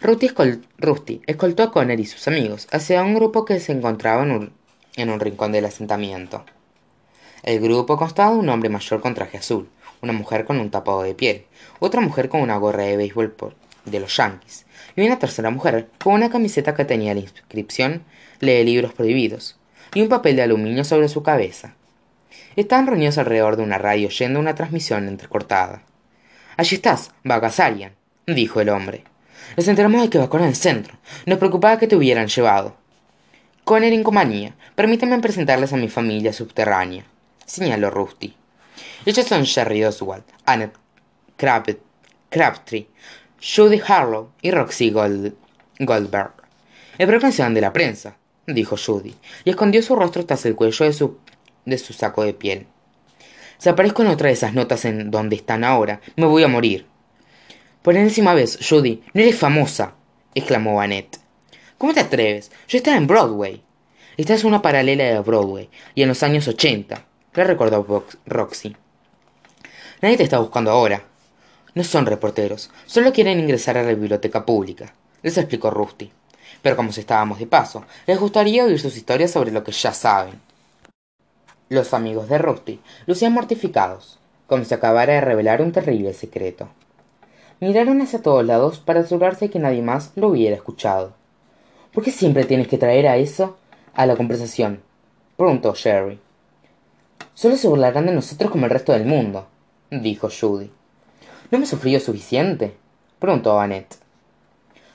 Rusty, 0.00 1.22
escoltó 1.26 1.62
a 1.64 1.72
Connor 1.72 1.98
y 1.98 2.06
sus 2.06 2.28
amigos 2.28 2.68
hacia 2.70 3.02
un 3.02 3.14
grupo 3.14 3.44
que 3.44 3.58
se 3.58 3.72
encontraba 3.72 4.22
en 4.22 4.30
un, 4.30 4.52
en 4.96 5.10
un 5.10 5.18
rincón 5.18 5.50
del 5.50 5.64
asentamiento. 5.64 6.44
El 7.42 7.60
grupo 7.60 7.96
constaba 7.96 8.32
de 8.32 8.38
un 8.38 8.48
hombre 8.48 8.68
mayor 8.68 9.00
con 9.00 9.14
traje 9.14 9.38
azul, 9.38 9.68
una 10.02 10.12
mujer 10.12 10.44
con 10.44 10.60
un 10.60 10.70
tapado 10.70 11.02
de 11.02 11.14
piel, 11.14 11.46
otra 11.80 12.00
mujer 12.00 12.28
con 12.28 12.42
una 12.42 12.56
gorra 12.58 12.84
de 12.84 12.96
béisbol 12.96 13.34
de 13.86 14.00
los 14.00 14.16
Yankees, 14.16 14.66
y 14.94 15.06
una 15.06 15.18
tercera 15.18 15.50
mujer 15.50 15.88
con 16.02 16.14
una 16.14 16.30
camiseta 16.30 16.74
que 16.74 16.84
tenía 16.84 17.14
la 17.14 17.20
inscripción 17.20 18.04
Lee 18.40 18.64
libros 18.64 18.92
prohibidos, 18.92 19.58
y 19.94 20.02
un 20.02 20.08
papel 20.08 20.36
de 20.36 20.42
aluminio 20.42 20.84
sobre 20.84 21.08
su 21.08 21.22
cabeza. 21.22 21.74
Estaban 22.56 22.86
reunidos 22.86 23.18
alrededor 23.18 23.56
de 23.56 23.62
una 23.62 23.78
radio 23.78 24.08
oyendo 24.08 24.40
una 24.40 24.54
transmisión 24.54 25.08
entrecortada. 25.08 25.82
Allí 26.56 26.76
estás, 26.76 27.12
Bagasarian, 27.24 27.92
dijo 28.26 28.60
el 28.60 28.68
hombre. 28.68 29.04
Nos 29.56 29.68
enteramos 29.68 30.02
de 30.02 30.10
que 30.10 30.18
vas 30.18 30.28
con 30.28 30.42
el 30.42 30.56
centro. 30.56 30.98
Nos 31.24 31.38
preocupaba 31.38 31.78
que 31.78 31.86
te 31.86 31.96
hubieran 31.96 32.28
llevado. 32.28 32.76
Con 33.64 33.84
en 33.84 34.02
compañía, 34.02 34.54
permíteme 34.74 35.18
presentarles 35.18 35.72
a 35.72 35.76
mi 35.76 35.88
familia 35.88 36.32
subterránea, 36.32 37.04
señaló 37.44 37.90
Rusty. 37.90 38.34
Ellos 39.04 39.26
son 39.26 39.44
Sherry 39.44 39.84
Oswald, 39.84 40.24
Annette 40.46 40.76
Crabtree, 41.36 42.88
Judy 43.40 43.80
Harlow 43.86 44.30
y 44.42 44.50
Roxy 44.50 44.90
Goldberg. 44.90 46.32
Es 46.98 47.06
proclamación 47.06 47.54
de 47.54 47.60
la 47.60 47.72
prensa, 47.72 48.16
dijo 48.54 48.76
Judy, 48.76 49.14
y 49.44 49.50
escondió 49.50 49.82
su 49.82 49.94
rostro 49.94 50.24
tras 50.24 50.44
el 50.46 50.54
cuello 50.54 50.84
de 50.84 50.92
su, 50.92 51.18
de 51.64 51.78
su 51.78 51.92
saco 51.92 52.24
de 52.24 52.34
piel. 52.34 52.66
Si 53.58 53.68
aparezco 53.68 54.02
en 54.02 54.08
otra 54.08 54.28
de 54.28 54.34
esas 54.34 54.54
notas 54.54 54.84
en 54.84 55.10
donde 55.10 55.36
están 55.36 55.64
ahora, 55.64 56.00
me 56.16 56.26
voy 56.26 56.42
a 56.44 56.48
morir. 56.48 56.86
Por 57.82 57.96
enésima 57.96 58.34
vez, 58.34 58.58
Judy, 58.66 59.02
no 59.14 59.20
eres 59.20 59.36
famosa, 59.36 59.94
exclamó 60.34 60.80
Annette. 60.80 61.18
¿Cómo 61.76 61.94
te 61.94 62.00
atreves? 62.00 62.50
Yo 62.68 62.78
estaba 62.78 62.96
en 62.96 63.06
Broadway. 63.06 63.62
Esta 64.16 64.34
es 64.34 64.44
una 64.44 64.62
paralela 64.62 65.04
de 65.04 65.20
Broadway, 65.20 65.70
y 65.94 66.02
en 66.02 66.08
los 66.08 66.22
años 66.22 66.48
ochenta, 66.48 67.04
le 67.34 67.44
recordó 67.44 68.04
Roxy. 68.26 68.74
Nadie 70.00 70.16
te 70.16 70.24
está 70.24 70.38
buscando 70.38 70.70
ahora. 70.70 71.04
No 71.74 71.84
son 71.84 72.06
reporteros, 72.06 72.70
solo 72.86 73.12
quieren 73.12 73.38
ingresar 73.38 73.76
a 73.76 73.82
la 73.82 73.90
biblioteca 73.90 74.44
pública, 74.44 74.94
les 75.22 75.38
explicó 75.38 75.70
Rusty. 75.70 76.10
Pero 76.62 76.76
como 76.76 76.92
si 76.92 77.00
estábamos 77.00 77.38
de 77.38 77.46
paso, 77.46 77.84
les 78.06 78.18
gustaría 78.18 78.64
oír 78.64 78.80
sus 78.80 78.96
historias 78.96 79.30
sobre 79.30 79.50
lo 79.50 79.64
que 79.64 79.72
ya 79.72 79.92
saben. 79.92 80.40
Los 81.68 81.92
amigos 81.92 82.28
de 82.28 82.38
Rusty 82.38 82.80
lucían 83.06 83.34
mortificados, 83.34 84.18
como 84.46 84.64
si 84.64 84.72
acabara 84.72 85.12
de 85.12 85.20
revelar 85.20 85.60
un 85.60 85.72
terrible 85.72 86.14
secreto. 86.14 86.68
Miraron 87.60 88.00
hacia 88.00 88.22
todos 88.22 88.44
lados 88.44 88.78
para 88.78 89.00
asegurarse 89.00 89.46
de 89.46 89.50
que 89.50 89.58
nadie 89.58 89.82
más 89.82 90.12
lo 90.14 90.28
hubiera 90.28 90.56
escuchado. 90.56 91.12
¿Por 91.92 92.04
qué 92.04 92.10
siempre 92.10 92.44
tienes 92.44 92.68
que 92.68 92.78
traer 92.78 93.06
a 93.06 93.16
eso 93.18 93.58
a 93.94 94.06
la 94.06 94.16
conversación? 94.16 94.80
preguntó 95.36 95.74
Sherry. 95.74 96.18
Solo 97.34 97.56
se 97.56 97.68
burlarán 97.68 98.06
de 98.06 98.12
nosotros 98.12 98.50
como 98.50 98.64
el 98.64 98.70
resto 98.70 98.92
del 98.92 99.04
mundo, 99.04 99.46
dijo 99.90 100.28
Judy. 100.30 100.70
¿No 101.50 101.58
me 101.58 101.66
sufrió 101.66 102.00
suficiente? 102.00 102.74
preguntó 103.18 103.60
Annette. 103.60 103.97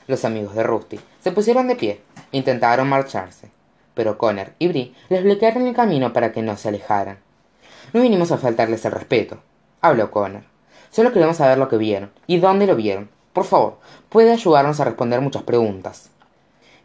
Los 0.07 0.25
amigos 0.25 0.55
de 0.55 0.63
Rusty 0.63 0.99
se 1.21 1.31
pusieron 1.31 1.67
de 1.67 1.75
pie 1.75 2.01
intentaron 2.33 2.89
marcharse, 2.89 3.49
pero 3.93 4.17
Connor 4.17 4.53
y 4.59 4.67
Brie 4.67 4.93
les 5.09 5.23
bloquearon 5.23 5.65
el 5.67 5.75
camino 5.75 6.11
para 6.11 6.33
que 6.33 6.41
no 6.41 6.57
se 6.57 6.67
alejaran. 6.67 7.19
No 7.93 8.01
vinimos 8.01 8.31
a 8.31 8.37
faltarles 8.37 8.83
el 8.85 8.91
respeto, 8.91 9.37
habló 9.81 10.11
Connor. 10.11 10.43
Solo 10.91 11.13
queremos 11.13 11.37
saber 11.37 11.57
lo 11.57 11.69
que 11.69 11.77
vieron 11.77 12.11
y 12.27 12.39
dónde 12.39 12.67
lo 12.67 12.75
vieron. 12.75 13.09
Por 13.31 13.45
favor, 13.45 13.77
puede 14.09 14.31
ayudarnos 14.31 14.79
a 14.79 14.85
responder 14.85 15.21
muchas 15.21 15.43
preguntas. 15.43 16.09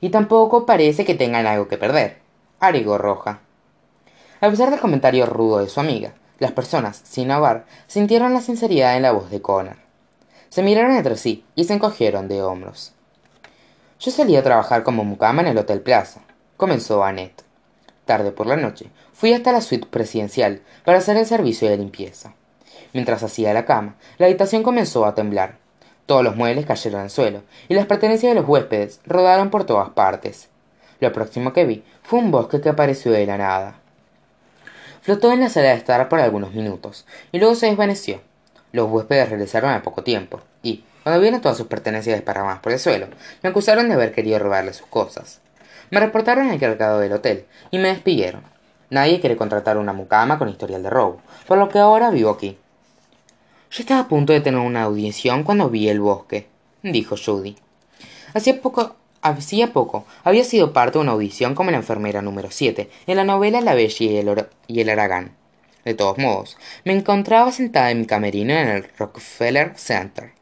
Y 0.01 0.11
tampoco 0.11 0.65
parece 0.65 1.05
que 1.05 1.15
tengan 1.15 1.47
algo 1.47 1.67
que 1.67 1.79
perder, 1.79 2.19
agregó 2.61 2.99
Roja. 2.99 3.41
A 4.41 4.49
pesar 4.49 4.71
del 4.71 4.81
comentario 4.81 5.27
rudo 5.27 5.59
de 5.59 5.69
su 5.69 5.81
amiga, 5.81 6.15
las 6.39 6.53
personas, 6.53 7.01
sin 7.05 7.31
hogar, 7.31 7.67
sintieron 7.89 8.33
la 8.33 8.41
sinceridad 8.41 8.97
en 8.97 9.03
la 9.03 9.13
voz 9.13 9.31
de 9.31 9.43
Connor. 9.43 9.77
Se 10.51 10.63
miraron 10.63 10.95
entre 10.95 11.17
sí 11.17 11.45
y 11.57 11.65
se 11.65 11.75
encogieron 11.75 12.29
de 12.29 12.43
hombros. 12.43 12.95
Yo 14.01 14.13
salí 14.13 14.37
a 14.37 14.45
trabajar 14.45 14.85
como 14.85 15.03
mucama 15.03 15.43
en 15.43 15.49
el 15.49 15.59
Hotel 15.59 15.81
Plaza, 15.81 16.21
comenzó 16.57 17.03
Annette. 17.03 17.43
Tarde 18.05 18.31
por 18.31 18.47
la 18.47 18.57
noche, 18.57 18.93
fui 19.13 19.33
hasta 19.33 19.51
la 19.51 19.61
suite 19.61 19.89
presidencial 19.89 20.63
para 20.85 20.99
hacer 20.99 21.17
el 21.17 21.27
servicio 21.27 21.69
de 21.69 21.79
limpieza. 21.79 22.33
Mientras 22.93 23.25
hacía 23.25 23.53
la 23.53 23.65
cama, 23.65 23.97
la 24.19 24.27
habitación 24.27 24.63
comenzó 24.63 25.05
a 25.05 25.17
temblar. 25.17 25.57
Todos 26.07 26.23
los 26.23 26.37
muebles 26.37 26.65
cayeron 26.65 27.01
al 27.01 27.11
suelo, 27.11 27.43
y 27.69 27.75
las 27.75 27.87
pertenencias 27.87 28.31
de 28.33 28.41
los 28.41 28.49
huéspedes 28.49 29.01
rodaron 29.05 29.51
por 29.51 29.65
todas 29.65 29.89
partes. 29.91 30.49
Lo 31.01 31.13
próximo 31.13 31.53
que 31.53 31.65
vi 31.65 31.83
fue 32.05 32.21
un 32.21 32.31
bosque 32.31 32.61
que 32.61 32.69
apareció 32.69 33.11
de 33.11 33.27
la 33.27 33.37
nada. 33.37 33.81
Flotó 35.03 35.33
en 35.33 35.41
la 35.41 35.49
sala 35.49 35.71
de 35.71 35.75
estar 35.75 36.09
por 36.09 36.21
algunos 36.21 36.55
minutos, 36.55 37.05
y 37.33 37.41
luego 37.41 37.57
se 37.57 37.67
desvaneció. 37.67 38.21
Los 38.71 38.89
huéspedes 38.89 39.29
regresaron 39.29 39.73
a 39.73 39.83
poco 39.83 40.05
tiempo, 40.05 40.39
cuando 41.09 41.23
vieron 41.23 41.41
todas 41.41 41.57
sus 41.57 41.69
pertenencias 41.69 42.17
desparramadas 42.17 42.61
por 42.61 42.71
el 42.71 42.79
suelo, 42.79 43.07
me 43.43 43.49
acusaron 43.49 43.89
de 43.89 43.95
haber 43.95 44.13
querido 44.13 44.39
robarle 44.39 44.75
sus 44.75 44.87
cosas. 44.89 45.41
Me 45.91 46.01
reportaron 46.01 46.51
al 46.51 46.61
cargado 46.61 46.99
del 46.99 47.15
hotel, 47.15 47.47
y 47.71 47.79
me 47.79 47.89
despidieron. 47.89 48.43
Nadie 48.91 49.19
quiere 49.19 49.39
contratar 49.39 49.79
una 49.79 49.95
mucama 49.95 50.39
con 50.39 50.51
historial 50.51 50.83
de 50.83 50.91
robo, 50.91 51.23
por 51.47 51.57
lo 51.57 51.71
que 51.71 51.79
ahora 51.79 52.11
vivo 52.11 52.29
aquí. 52.29 52.59
Yo 53.71 53.81
estaba 53.81 54.01
a 54.01 54.09
punto 54.09 54.35
de 54.35 54.43
tener 54.43 54.61
una 54.61 54.83
audición 54.83 55.45
cuando 55.45 55.71
vi 55.71 55.89
el 55.89 55.99
bosque, 55.99 56.47
dijo 56.83 57.17
Judy. 57.17 57.57
Hacía 58.35 58.61
poco 58.61 58.97
Hacía 59.23 59.73
poco 59.73 60.05
había 60.25 60.45
sido 60.45 60.75
parte 60.75 60.99
de 60.99 61.03
una 61.05 61.13
audición 61.13 61.55
como 61.55 61.71
la 61.71 61.79
enfermera 61.79 62.21
número 62.21 62.51
7 62.51 62.91
en 63.07 63.17
la 63.17 63.25
novela 63.25 63.63
La 63.63 63.73
Bella 63.73 64.47
y 64.67 64.81
el, 64.81 64.91
Aragán. 64.91 65.33
De 65.87 65.95
todos 65.95 66.19
modos, 66.19 66.59
me 66.85 66.93
encontraba 66.93 67.51
sentada 67.51 67.91
en 67.91 68.01
mi 68.01 68.07
camerino 68.07 68.53
en 68.53 68.69
el 68.69 68.87
Rockefeller 68.99 69.73
Center. 69.75 70.38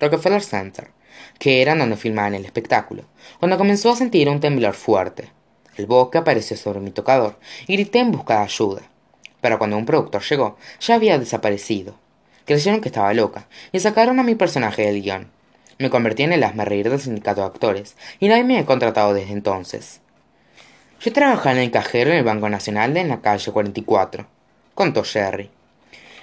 Rockefeller 0.00 0.42
Center, 0.42 0.90
que 1.38 1.62
era 1.62 1.76
donde 1.76 1.96
filmaban 1.96 2.34
el 2.34 2.44
espectáculo, 2.44 3.04
cuando 3.38 3.58
comenzó 3.58 3.90
a 3.90 3.96
sentir 3.96 4.28
un 4.28 4.40
temblor 4.40 4.74
fuerte. 4.74 5.30
El 5.76 5.86
bosque 5.86 6.18
apareció 6.18 6.56
sobre 6.56 6.80
mi 6.80 6.90
tocador 6.90 7.38
y 7.66 7.74
grité 7.74 8.00
en 8.00 8.12
busca 8.12 8.38
de 8.38 8.44
ayuda. 8.44 8.82
Pero 9.40 9.58
cuando 9.58 9.76
un 9.76 9.86
productor 9.86 10.22
llegó, 10.22 10.56
ya 10.80 10.94
había 10.96 11.18
desaparecido. 11.18 11.94
Creyeron 12.44 12.80
que 12.80 12.88
estaba 12.88 13.14
loca 13.14 13.46
y 13.70 13.80
sacaron 13.80 14.18
a 14.18 14.22
mi 14.24 14.34
personaje 14.34 14.82
del 14.82 15.02
guion 15.02 15.30
me 15.80 15.88
convertí 15.88 16.24
en 16.24 16.34
el 16.34 16.42
reír 16.42 16.90
del 16.90 17.00
sindicato 17.00 17.40
de 17.40 17.46
actores, 17.46 17.96
y 18.18 18.28
nadie 18.28 18.44
me 18.44 18.58
ha 18.58 18.66
contratado 18.66 19.14
desde 19.14 19.32
entonces. 19.32 20.02
Yo 21.00 21.10
trabajaba 21.10 21.52
en 21.52 21.62
el 21.62 21.70
cajero 21.70 22.10
en 22.10 22.18
el 22.18 22.24
Banco 22.24 22.50
Nacional 22.50 22.94
en 22.98 23.08
la 23.08 23.22
calle 23.22 23.50
44, 23.50 24.26
contó 24.74 25.02
Sherry. 25.04 25.50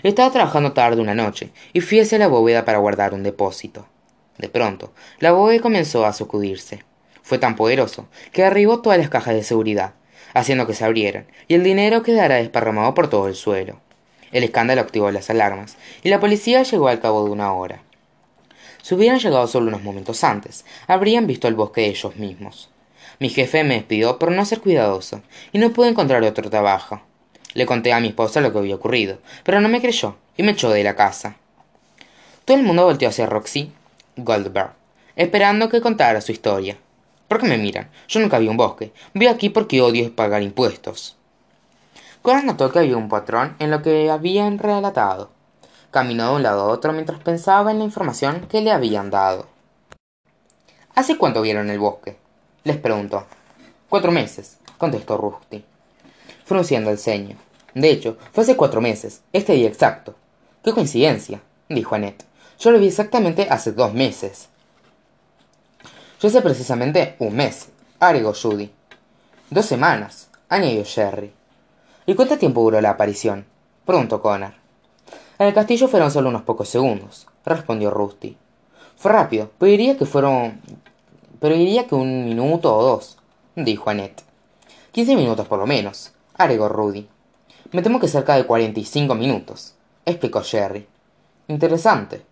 Estaba 0.08 0.32
trabajando 0.32 0.72
tarde 0.72 1.02
una 1.02 1.14
noche 1.14 1.52
y 1.74 1.82
fui 1.82 2.00
hacia 2.00 2.18
la 2.18 2.30
bóveda 2.30 2.64
para 2.64 2.78
guardar 2.78 3.14
un 3.14 3.24
depósito. 3.24 3.88
De 4.38 4.48
pronto, 4.48 4.94
la 5.20 5.34
bóveda 5.34 5.62
comenzó 5.62 6.06
a 6.06 6.14
sacudirse. 6.14 6.86
Fue 7.24 7.40
tan 7.40 7.58
poderoso 7.58 8.08
que 8.32 8.44
derribó 8.44 8.80
todas 8.80 8.98
las 8.98 9.10
cajas 9.10 9.34
de 9.34 9.44
seguridad, 9.44 9.96
haciendo 10.34 10.66
que 10.66 10.76
se 10.76 10.86
abrieran, 10.86 11.28
y 11.50 11.56
el 11.56 11.64
dinero 11.66 12.04
quedara 12.04 12.36
desparramado 12.36 12.94
por 12.94 13.10
todo 13.10 13.28
el 13.28 13.36
suelo. 13.36 13.82
El 14.32 14.46
escándalo 14.46 14.80
activó 14.80 15.12
las 15.12 15.30
alarmas, 15.30 15.76
y 16.04 16.08
la 16.08 16.22
policía 16.22 16.64
llegó 16.64 16.88
al 16.88 17.02
cabo 17.02 17.26
de 17.26 17.32
una 17.32 17.52
hora. 17.52 17.82
Si 18.82 18.96
hubieran 18.96 19.20
llegado 19.20 19.46
solo 19.48 19.68
unos 19.68 19.84
momentos 19.84 20.24
antes, 20.24 20.64
habrían 20.88 21.28
visto 21.28 21.50
el 21.50 21.56
bosque 21.56 21.82
de 21.82 21.88
ellos 21.88 22.16
mismos. 22.16 22.70
Mi 23.20 23.28
jefe 23.28 23.66
me 23.66 23.74
despidió 23.74 24.20
por 24.20 24.32
no 24.32 24.46
ser 24.46 24.62
cuidadoso, 24.62 25.22
y 25.52 25.58
no 25.58 25.74
pude 25.74 25.90
encontrar 25.90 26.24
otro 26.24 26.50
trabajo. 26.50 27.02
Le 27.58 27.66
conté 27.66 27.92
a 27.92 28.00
mi 28.00 28.10
esposa 28.10 28.40
lo 28.40 28.54
que 28.54 28.60
había 28.60 28.76
ocurrido, 28.76 29.18
pero 29.44 29.60
no 29.60 29.68
me 29.68 29.82
creyó, 29.82 30.16
y 30.38 30.44
me 30.44 30.52
echó 30.52 30.70
de 30.70 30.84
la 30.84 30.96
casa. 30.96 31.38
Todo 32.46 32.56
el 32.56 32.62
mundo 32.62 32.86
volteó 32.86 33.10
hacia 33.10 33.26
Roxy 33.26 33.74
Goldberg, 34.16 34.74
esperando 35.16 35.68
que 35.68 35.82
contara 35.82 36.22
su 36.22 36.32
historia. 36.32 36.78
¿Por 37.28 37.40
qué 37.40 37.48
me 37.48 37.58
miran? 37.58 37.90
Yo 38.08 38.20
nunca 38.20 38.38
vi 38.38 38.48
un 38.48 38.58
bosque. 38.58 38.94
Voy 39.16 39.26
aquí 39.26 39.50
porque 39.50 39.82
odio 39.82 40.16
pagar 40.16 40.44
impuestos. 40.44 41.18
Connor 42.22 42.44
notó 42.44 42.72
que 42.72 42.78
había 42.78 42.96
un 42.96 43.10
patrón 43.10 43.56
en 43.58 43.72
lo 43.72 43.82
que 43.82 44.12
habían 44.12 44.60
relatado. 44.60 45.32
Caminó 45.90 46.30
de 46.30 46.36
un 46.36 46.44
lado 46.44 46.62
a 46.62 46.68
otro 46.68 46.94
mientras 46.94 47.20
pensaba 47.22 47.72
en 47.72 47.80
la 47.80 47.86
información 47.86 48.46
que 48.52 48.62
le 48.62 48.70
habían 48.72 49.10
dado. 49.10 49.48
¿Hace 50.94 51.18
cuánto 51.18 51.42
vieron 51.42 51.72
el 51.72 51.80
bosque? 51.80 52.18
les 52.66 52.78
preguntó. 52.78 53.26
Cuatro 53.90 54.12
meses, 54.12 54.60
contestó 54.78 55.18
Rusty, 55.18 55.66
frunciendo 56.46 56.92
el 56.92 57.00
ceño. 57.00 57.36
De 57.74 57.90
hecho, 57.92 58.18
fue 58.32 58.44
hace 58.44 58.56
cuatro 58.56 58.82
meses, 58.82 59.22
este 59.34 59.54
día 59.54 59.68
exacto. 59.68 60.16
¡Qué 60.64 60.74
coincidencia! 60.74 61.42
dijo 61.70 61.96
Annette. 61.96 62.26
Yo 62.60 62.72
lo 62.72 62.80
vi 62.80 62.88
exactamente 62.88 63.48
hace 63.50 63.72
dos 63.72 63.94
meses. 63.94 64.50
Yo 66.20 66.30
sé 66.30 66.42
precisamente 66.42 67.16
un 67.20 67.36
mes, 67.36 67.70
agregó 68.00 68.34
Judy. 68.34 68.72
Dos 69.52 69.66
semanas, 69.66 70.30
añadió 70.50 70.84
Jerry. 70.84 71.32
¿Y 72.06 72.16
cuánto 72.16 72.38
tiempo 72.38 72.62
duró 72.62 72.82
la 72.82 72.92
aparición? 72.92 73.46
preguntó 73.86 74.22
Connor. 74.22 74.54
En 75.40 75.48
el 75.48 75.54
castillo 75.54 75.88
fueron 75.88 76.10
solo 76.10 76.30
unos 76.30 76.42
pocos 76.42 76.68
segundos, 76.68 77.28
respondió 77.46 77.92
Rusty. 77.92 78.36
Fue 78.96 79.12
rápido, 79.12 79.52
pero 79.60 79.70
diría 79.70 79.98
que 79.98 80.06
fueron. 80.06 80.60
pero 81.40 81.54
diría 81.54 81.86
que 81.86 81.94
un 81.94 82.26
minuto 82.26 82.76
o 82.76 82.82
dos, 82.82 83.18
dijo 83.56 83.92
Annette. 83.92 84.24
Quince 84.92 85.16
minutos 85.16 85.48
por 85.48 85.60
lo 85.60 85.68
menos, 85.68 86.12
agregó 86.34 86.68
Rudy. 86.68 87.08
Me 87.74 87.82
temo 87.82 88.00
que 88.00 88.08
cerca 88.08 88.36
de 88.36 88.46
cuarenta 88.46 88.80
y 88.80 88.86
cinco 88.86 89.14
minutos, 89.14 89.74
explicó 90.06 90.42
Jerry. 90.42 90.88
Interesante, 91.50 92.24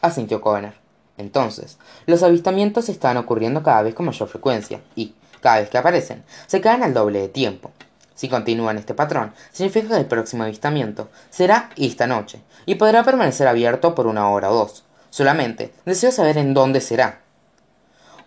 asintió 0.00 0.40
Connor. 0.40 0.74
Entonces, 1.16 1.78
los 2.06 2.22
avistamientos 2.22 2.88
están 2.88 3.16
ocurriendo 3.16 3.64
cada 3.64 3.82
vez 3.82 3.94
con 3.94 4.06
mayor 4.06 4.28
frecuencia 4.28 4.80
y, 4.94 5.14
cada 5.40 5.58
vez 5.58 5.68
que 5.68 5.78
aparecen, 5.78 6.22
se 6.46 6.60
caen 6.60 6.84
al 6.84 6.94
doble 6.94 7.20
de 7.20 7.28
tiempo. 7.28 7.72
Si 8.14 8.28
continúan 8.28 8.78
este 8.78 8.94
patrón, 8.94 9.32
significa 9.50 9.88
que 9.88 9.96
el 10.00 10.06
próximo 10.06 10.44
avistamiento 10.44 11.08
será 11.28 11.70
esta 11.76 12.06
noche 12.06 12.40
y 12.64 12.76
podrá 12.76 13.02
permanecer 13.02 13.48
abierto 13.48 13.96
por 13.96 14.06
una 14.06 14.30
hora 14.30 14.52
o 14.52 14.54
dos. 14.54 14.84
Solamente 15.10 15.72
deseo 15.84 16.12
saber 16.12 16.38
en 16.38 16.54
dónde 16.54 16.80
será. 16.80 17.20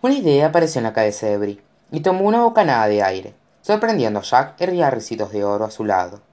Una 0.02 0.14
idea 0.14 0.48
apareció 0.48 0.80
en 0.80 0.84
la 0.84 0.92
cabeza 0.92 1.26
de 1.26 1.38
Brie 1.38 1.62
y 1.90 2.00
tomó 2.00 2.24
una 2.24 2.42
bocanada 2.42 2.88
de 2.88 3.02
aire, 3.02 3.34
sorprendiendo 3.62 4.20
a 4.20 4.22
Jack 4.22 4.60
y 4.60 4.82
a 4.82 4.90
de 4.90 5.44
oro 5.44 5.64
a 5.64 5.70
su 5.70 5.86
lado. 5.86 6.27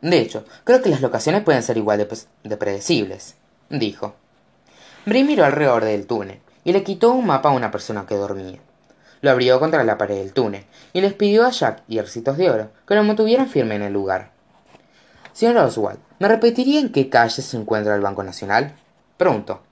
De 0.00 0.18
hecho, 0.18 0.44
creo 0.64 0.82
que 0.82 0.90
las 0.90 1.00
locaciones 1.00 1.42
pueden 1.42 1.62
ser 1.62 1.76
igual 1.76 1.98
de, 1.98 2.18
de 2.44 2.56
predecibles, 2.56 3.36
dijo. 3.70 4.14
Brie 5.06 5.24
miró 5.24 5.44
alrededor 5.44 5.84
del 5.84 6.06
túnel 6.06 6.40
y 6.64 6.72
le 6.72 6.82
quitó 6.82 7.12
un 7.12 7.26
mapa 7.26 7.48
a 7.48 7.52
una 7.52 7.70
persona 7.70 8.06
que 8.06 8.16
dormía. 8.16 8.58
Lo 9.20 9.30
abrió 9.30 9.58
contra 9.58 9.84
la 9.84 9.96
pared 9.96 10.16
del 10.16 10.32
túnel 10.32 10.64
y 10.92 11.00
les 11.00 11.14
pidió 11.14 11.46
a 11.46 11.50
Jack 11.50 11.82
y 11.88 11.98
Ercitos 11.98 12.36
de 12.36 12.50
Oro 12.50 12.70
que 12.86 12.94
lo 12.94 13.02
mantuvieran 13.04 13.48
firme 13.48 13.76
en 13.76 13.82
el 13.82 13.92
lugar. 13.92 14.30
Señor 15.32 15.56
Oswald, 15.58 15.98
¿me 16.18 16.28
repetiría 16.28 16.80
en 16.80 16.92
qué 16.92 17.08
calle 17.08 17.42
se 17.42 17.56
encuentra 17.56 17.94
el 17.94 18.00
Banco 18.00 18.22
Nacional? 18.22 18.74
Preguntó. 19.16 19.62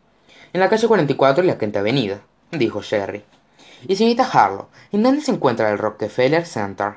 En 0.52 0.60
la 0.60 0.68
calle 0.68 0.86
44 0.86 1.44
y 1.44 1.46
la 1.46 1.58
Quinta 1.58 1.80
Avenida, 1.80 2.20
dijo 2.50 2.80
Jerry. 2.80 3.24
Y 3.86 3.96
señorita 3.96 4.28
Harlow, 4.30 4.68
¿en 4.92 5.02
dónde 5.02 5.20
se 5.20 5.32
encuentra 5.32 5.70
el 5.70 5.78
Rockefeller 5.78 6.46
Center? 6.46 6.94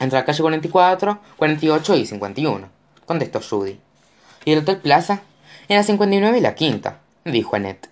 Entre 0.00 0.18
la 0.18 0.24
calle 0.24 0.42
44, 0.42 1.18
48 1.36 1.96
y 1.96 2.06
51, 2.06 2.68
contestó 3.06 3.40
Judy. 3.40 3.80
¿Y 4.44 4.52
el 4.52 4.60
Hotel 4.60 4.78
Plaza? 4.78 5.22
En 5.68 5.76
la 5.76 5.82
59 5.82 6.38
y 6.38 6.40
la 6.40 6.54
Quinta, 6.54 7.00
dijo 7.24 7.56
Annette. 7.56 7.88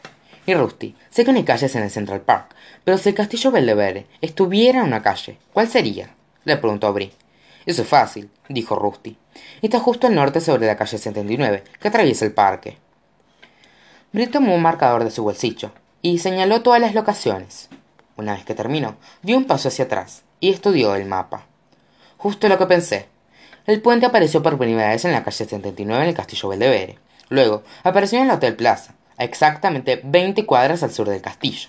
Y 0.47 0.55
Rusty, 0.55 0.95
sé 1.11 1.25
que 1.25 1.33
no 1.33 1.39
hay 1.39 1.45
calles 1.45 1.75
en 1.75 1.83
el 1.83 1.91
Central 1.91 2.21
Park, 2.21 2.55
pero 2.85 2.99
si 2.99 3.09
el 3.09 3.17
castillo 3.17 3.51
Belvedere 3.51 4.07
estuviera 4.21 4.81
en 4.81 4.87
una 4.87 5.03
calle, 5.03 5.39
¿cuál 5.53 5.69
sería? 5.69 6.15
le 6.45 6.57
preguntó 6.57 6.93
Brie. 6.93 7.13
Eso 7.67 7.83
es 7.83 7.89
fácil, 7.89 8.31
dijo 8.49 8.77
Rusty. 8.77 9.19
Está 9.61 9.81
justo 9.81 10.07
al 10.07 10.15
norte 10.15 10.41
sobre 10.41 10.69
la 10.69 10.77
calle 10.77 10.99
79, 10.99 11.65
que 11.81 11.89
atraviesa 11.89 12.25
el 12.25 12.33
parque. 12.33 12.79
Brie 14.13 14.29
tomó 14.29 14.55
un 14.55 14.63
marcador 14.63 15.03
de 15.03 15.11
su 15.11 15.25
bolsillo 15.25 15.73
y 16.01 16.19
señaló 16.19 16.63
todas 16.63 16.81
las 16.81 16.95
locaciones. 16.95 17.69
Una 18.17 18.35
vez 18.35 18.45
que 18.45 18.55
terminó, 18.55 18.95
dio 19.23 19.37
un 19.37 19.47
paso 19.47 19.67
hacia 19.67 19.87
atrás 19.87 20.23
y 20.39 20.51
estudió 20.51 20.95
el 20.95 21.07
mapa. 21.07 21.45
Justo 22.27 22.49
lo 22.49 22.59
que 22.59 22.67
pensé. 22.67 23.07
El 23.69 23.81
puente 23.81 24.05
apareció 24.05 24.43
por 24.43 24.59
primera 24.59 24.89
vez 24.89 25.05
en 25.05 25.13
la 25.13 25.23
calle 25.23 25.37
79 25.37 26.03
en 26.03 26.09
el 26.09 26.17
castillo 26.17 26.49
Belvedere. 26.49 26.99
Luego, 27.29 27.63
apareció 27.85 28.19
en 28.19 28.25
el 28.25 28.33
Hotel 28.33 28.57
Plaza, 28.57 28.97
exactamente 29.17 30.01
20 30.03 30.45
cuadras 30.45 30.83
al 30.83 30.91
sur 30.91 31.09
del 31.09 31.23
castillo. 31.23 31.69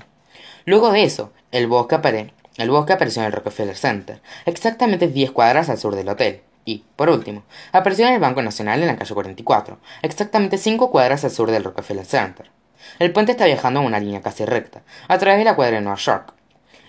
Luego 0.66 0.90
de 0.92 1.04
eso, 1.04 1.32
el 1.52 1.68
bosque, 1.68 1.94
apareció 1.94 3.22
en 3.22 3.28
el 3.28 3.34
Rockefeller 3.34 3.78
Center, 3.78 4.20
exactamente 4.48 5.08
10 5.08 5.30
cuadras 5.30 5.70
al 5.70 5.78
sur 5.78 5.96
del 5.96 6.10
hotel. 6.10 6.42
Y, 6.66 6.84
por 6.96 7.12
último, 7.12 7.44
apareció 7.72 8.08
en 8.08 8.16
el 8.16 8.20
Banco 8.20 8.42
Nacional 8.42 8.82
en 8.82 8.88
la 8.88 8.96
calle 8.96 9.14
44, 9.14 9.78
exactamente 10.02 10.58
5 10.58 10.90
cuadras 10.90 11.24
al 11.24 11.30
sur 11.30 11.52
del 11.52 11.66
Rockefeller 11.66 12.04
Center. 12.04 12.50
El 12.98 13.14
puente 13.14 13.34
está 13.34 13.46
viajando 13.46 13.82
en 13.82 13.86
una 13.86 14.00
línea 14.00 14.24
casi 14.24 14.44
recta, 14.44 14.82
a 15.08 15.20
través 15.20 15.38
de 15.38 15.46
la 15.46 15.56
cuadra 15.56 15.76
de 15.76 15.84
Nueva 15.84 16.00
York. 16.00 16.34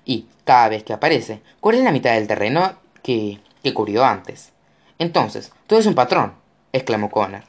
Y, 0.07 0.27
cada 0.45 0.71
vez 0.71 0.85
que 0.85 0.95
aparece, 0.95 1.43
cubre 1.61 1.83
la 1.83 1.93
mitad 1.93 2.15
del 2.15 2.27
terreno 2.27 2.79
que, 3.03 3.41
que 3.63 3.75
cubrió 3.75 4.05
antes. 4.05 4.53
Entonces, 4.99 5.53
todo 5.67 5.79
es 5.79 5.87
un 5.87 5.95
patrón, 5.95 6.35
exclamó 6.73 7.11
Connor. 7.11 7.43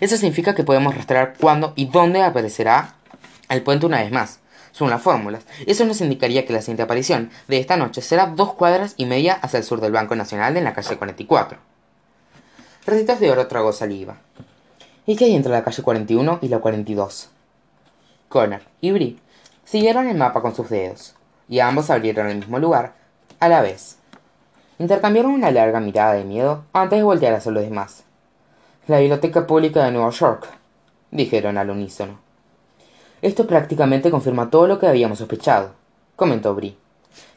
Eso 0.00 0.16
significa 0.16 0.54
que 0.54 0.64
podemos 0.64 0.94
rastrear 0.94 1.34
cuándo 1.40 1.72
y 1.76 1.86
dónde 1.86 2.22
aparecerá 2.22 2.94
el 3.48 3.62
puente 3.62 3.86
una 3.86 4.00
vez 4.02 4.10
más, 4.10 4.40
son 4.72 4.90
las 4.90 5.00
fórmulas. 5.00 5.44
Eso 5.66 5.84
nos 5.86 6.00
indicaría 6.00 6.44
que 6.44 6.52
la 6.52 6.60
siguiente 6.60 6.82
aparición 6.82 7.30
de 7.48 7.58
esta 7.58 7.76
noche 7.76 8.02
será 8.02 8.26
dos 8.26 8.54
cuadras 8.54 8.94
y 8.96 9.06
media 9.06 9.34
hacia 9.34 9.58
el 9.58 9.64
sur 9.64 9.80
del 9.80 9.92
Banco 9.92 10.16
Nacional 10.16 10.56
en 10.56 10.64
la 10.64 10.74
calle 10.74 10.96
44. 10.96 11.58
Recitas 12.84 13.20
de 13.20 13.30
oro 13.30 13.46
tragó 13.46 13.72
saliva. 13.72 14.18
¿Y 15.06 15.16
qué 15.16 15.26
hay 15.26 15.34
entre 15.34 15.52
la 15.52 15.64
calle 15.64 15.82
41 15.82 16.40
y 16.42 16.48
la 16.48 16.58
42? 16.58 17.30
Connor 18.28 18.62
y 18.80 18.90
Brie 18.90 19.16
siguieron 19.64 20.08
el 20.08 20.16
mapa 20.16 20.42
con 20.42 20.54
sus 20.54 20.68
dedos, 20.68 21.14
y 21.48 21.60
ambos 21.60 21.90
abrieron 21.90 22.28
el 22.28 22.38
mismo 22.38 22.58
lugar 22.58 22.94
a 23.40 23.48
la 23.48 23.62
vez. 23.62 23.96
Intercambiaron 24.78 25.32
una 25.32 25.50
larga 25.50 25.80
mirada 25.80 26.12
de 26.12 26.24
miedo 26.24 26.64
antes 26.74 26.98
de 26.98 27.02
voltear 27.02 27.32
hacia 27.32 27.50
los 27.50 27.62
demás. 27.62 28.04
La 28.86 28.98
Biblioteca 28.98 29.46
Pública 29.46 29.84
de 29.84 29.90
Nueva 29.90 30.10
York, 30.10 30.46
dijeron 31.10 31.56
al 31.56 31.70
unísono. 31.70 32.18
Esto 33.22 33.46
prácticamente 33.46 34.10
confirma 34.10 34.50
todo 34.50 34.66
lo 34.66 34.78
que 34.78 34.86
habíamos 34.86 35.18
sospechado, 35.18 35.70
comentó 36.14 36.54
Brie. 36.54 36.76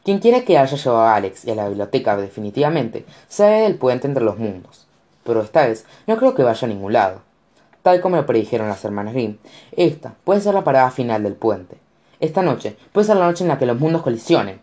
Quien 0.04 0.19
quiera 0.19 0.41
que 0.41 0.58
haya 0.58 0.75
llevado 0.75 1.02
a 1.02 1.15
Alex 1.15 1.45
y 1.45 1.52
a 1.52 1.56
la 1.56 1.69
biblioteca 1.69 2.17
definitivamente 2.17 3.06
sabe 3.30 3.62
del 3.62 3.75
puente 3.75 4.08
entre 4.08 4.25
los 4.25 4.38
mundos. 4.38 4.86
Pero 5.23 5.41
esta 5.41 5.65
vez 5.65 5.86
no 6.08 6.17
creo 6.17 6.36
que 6.36 6.43
vaya 6.43 6.65
a 6.65 6.69
ningún 6.69 6.91
lado. 6.91 7.21
Tal 7.84 8.02
como 8.02 8.17
lo 8.17 8.25
predijeron 8.25 8.67
las 8.67 8.84
hermanas 8.84 9.13
Grimm, 9.13 9.38
esta 9.71 10.13
puede 10.25 10.41
ser 10.41 10.54
la 10.54 10.65
parada 10.65 10.91
final 10.91 11.23
del 11.23 11.36
puente. 11.36 11.78
Esta 12.19 12.41
noche 12.41 12.75
puede 12.91 13.08
ser 13.08 13.15
la 13.15 13.28
noche 13.28 13.45
en 13.45 13.47
la 13.47 13.58
que 13.58 13.65
los 13.65 13.80
mundos 13.80 14.02
colisionen. 14.02 14.60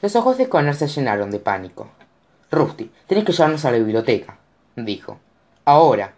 Los 0.00 0.14
ojos 0.14 0.38
de 0.38 0.48
Connor 0.48 0.74
se 0.74 0.86
llenaron 0.86 1.30
de 1.30 1.40
pánico. 1.40 1.88
Rusty, 2.50 2.90
tienes 3.06 3.26
que 3.26 3.32
llevarnos 3.32 3.64
a 3.64 3.72
la 3.72 3.78
biblioteca, 3.78 4.38
dijo. 4.76 5.18
Ahora, 5.64 6.14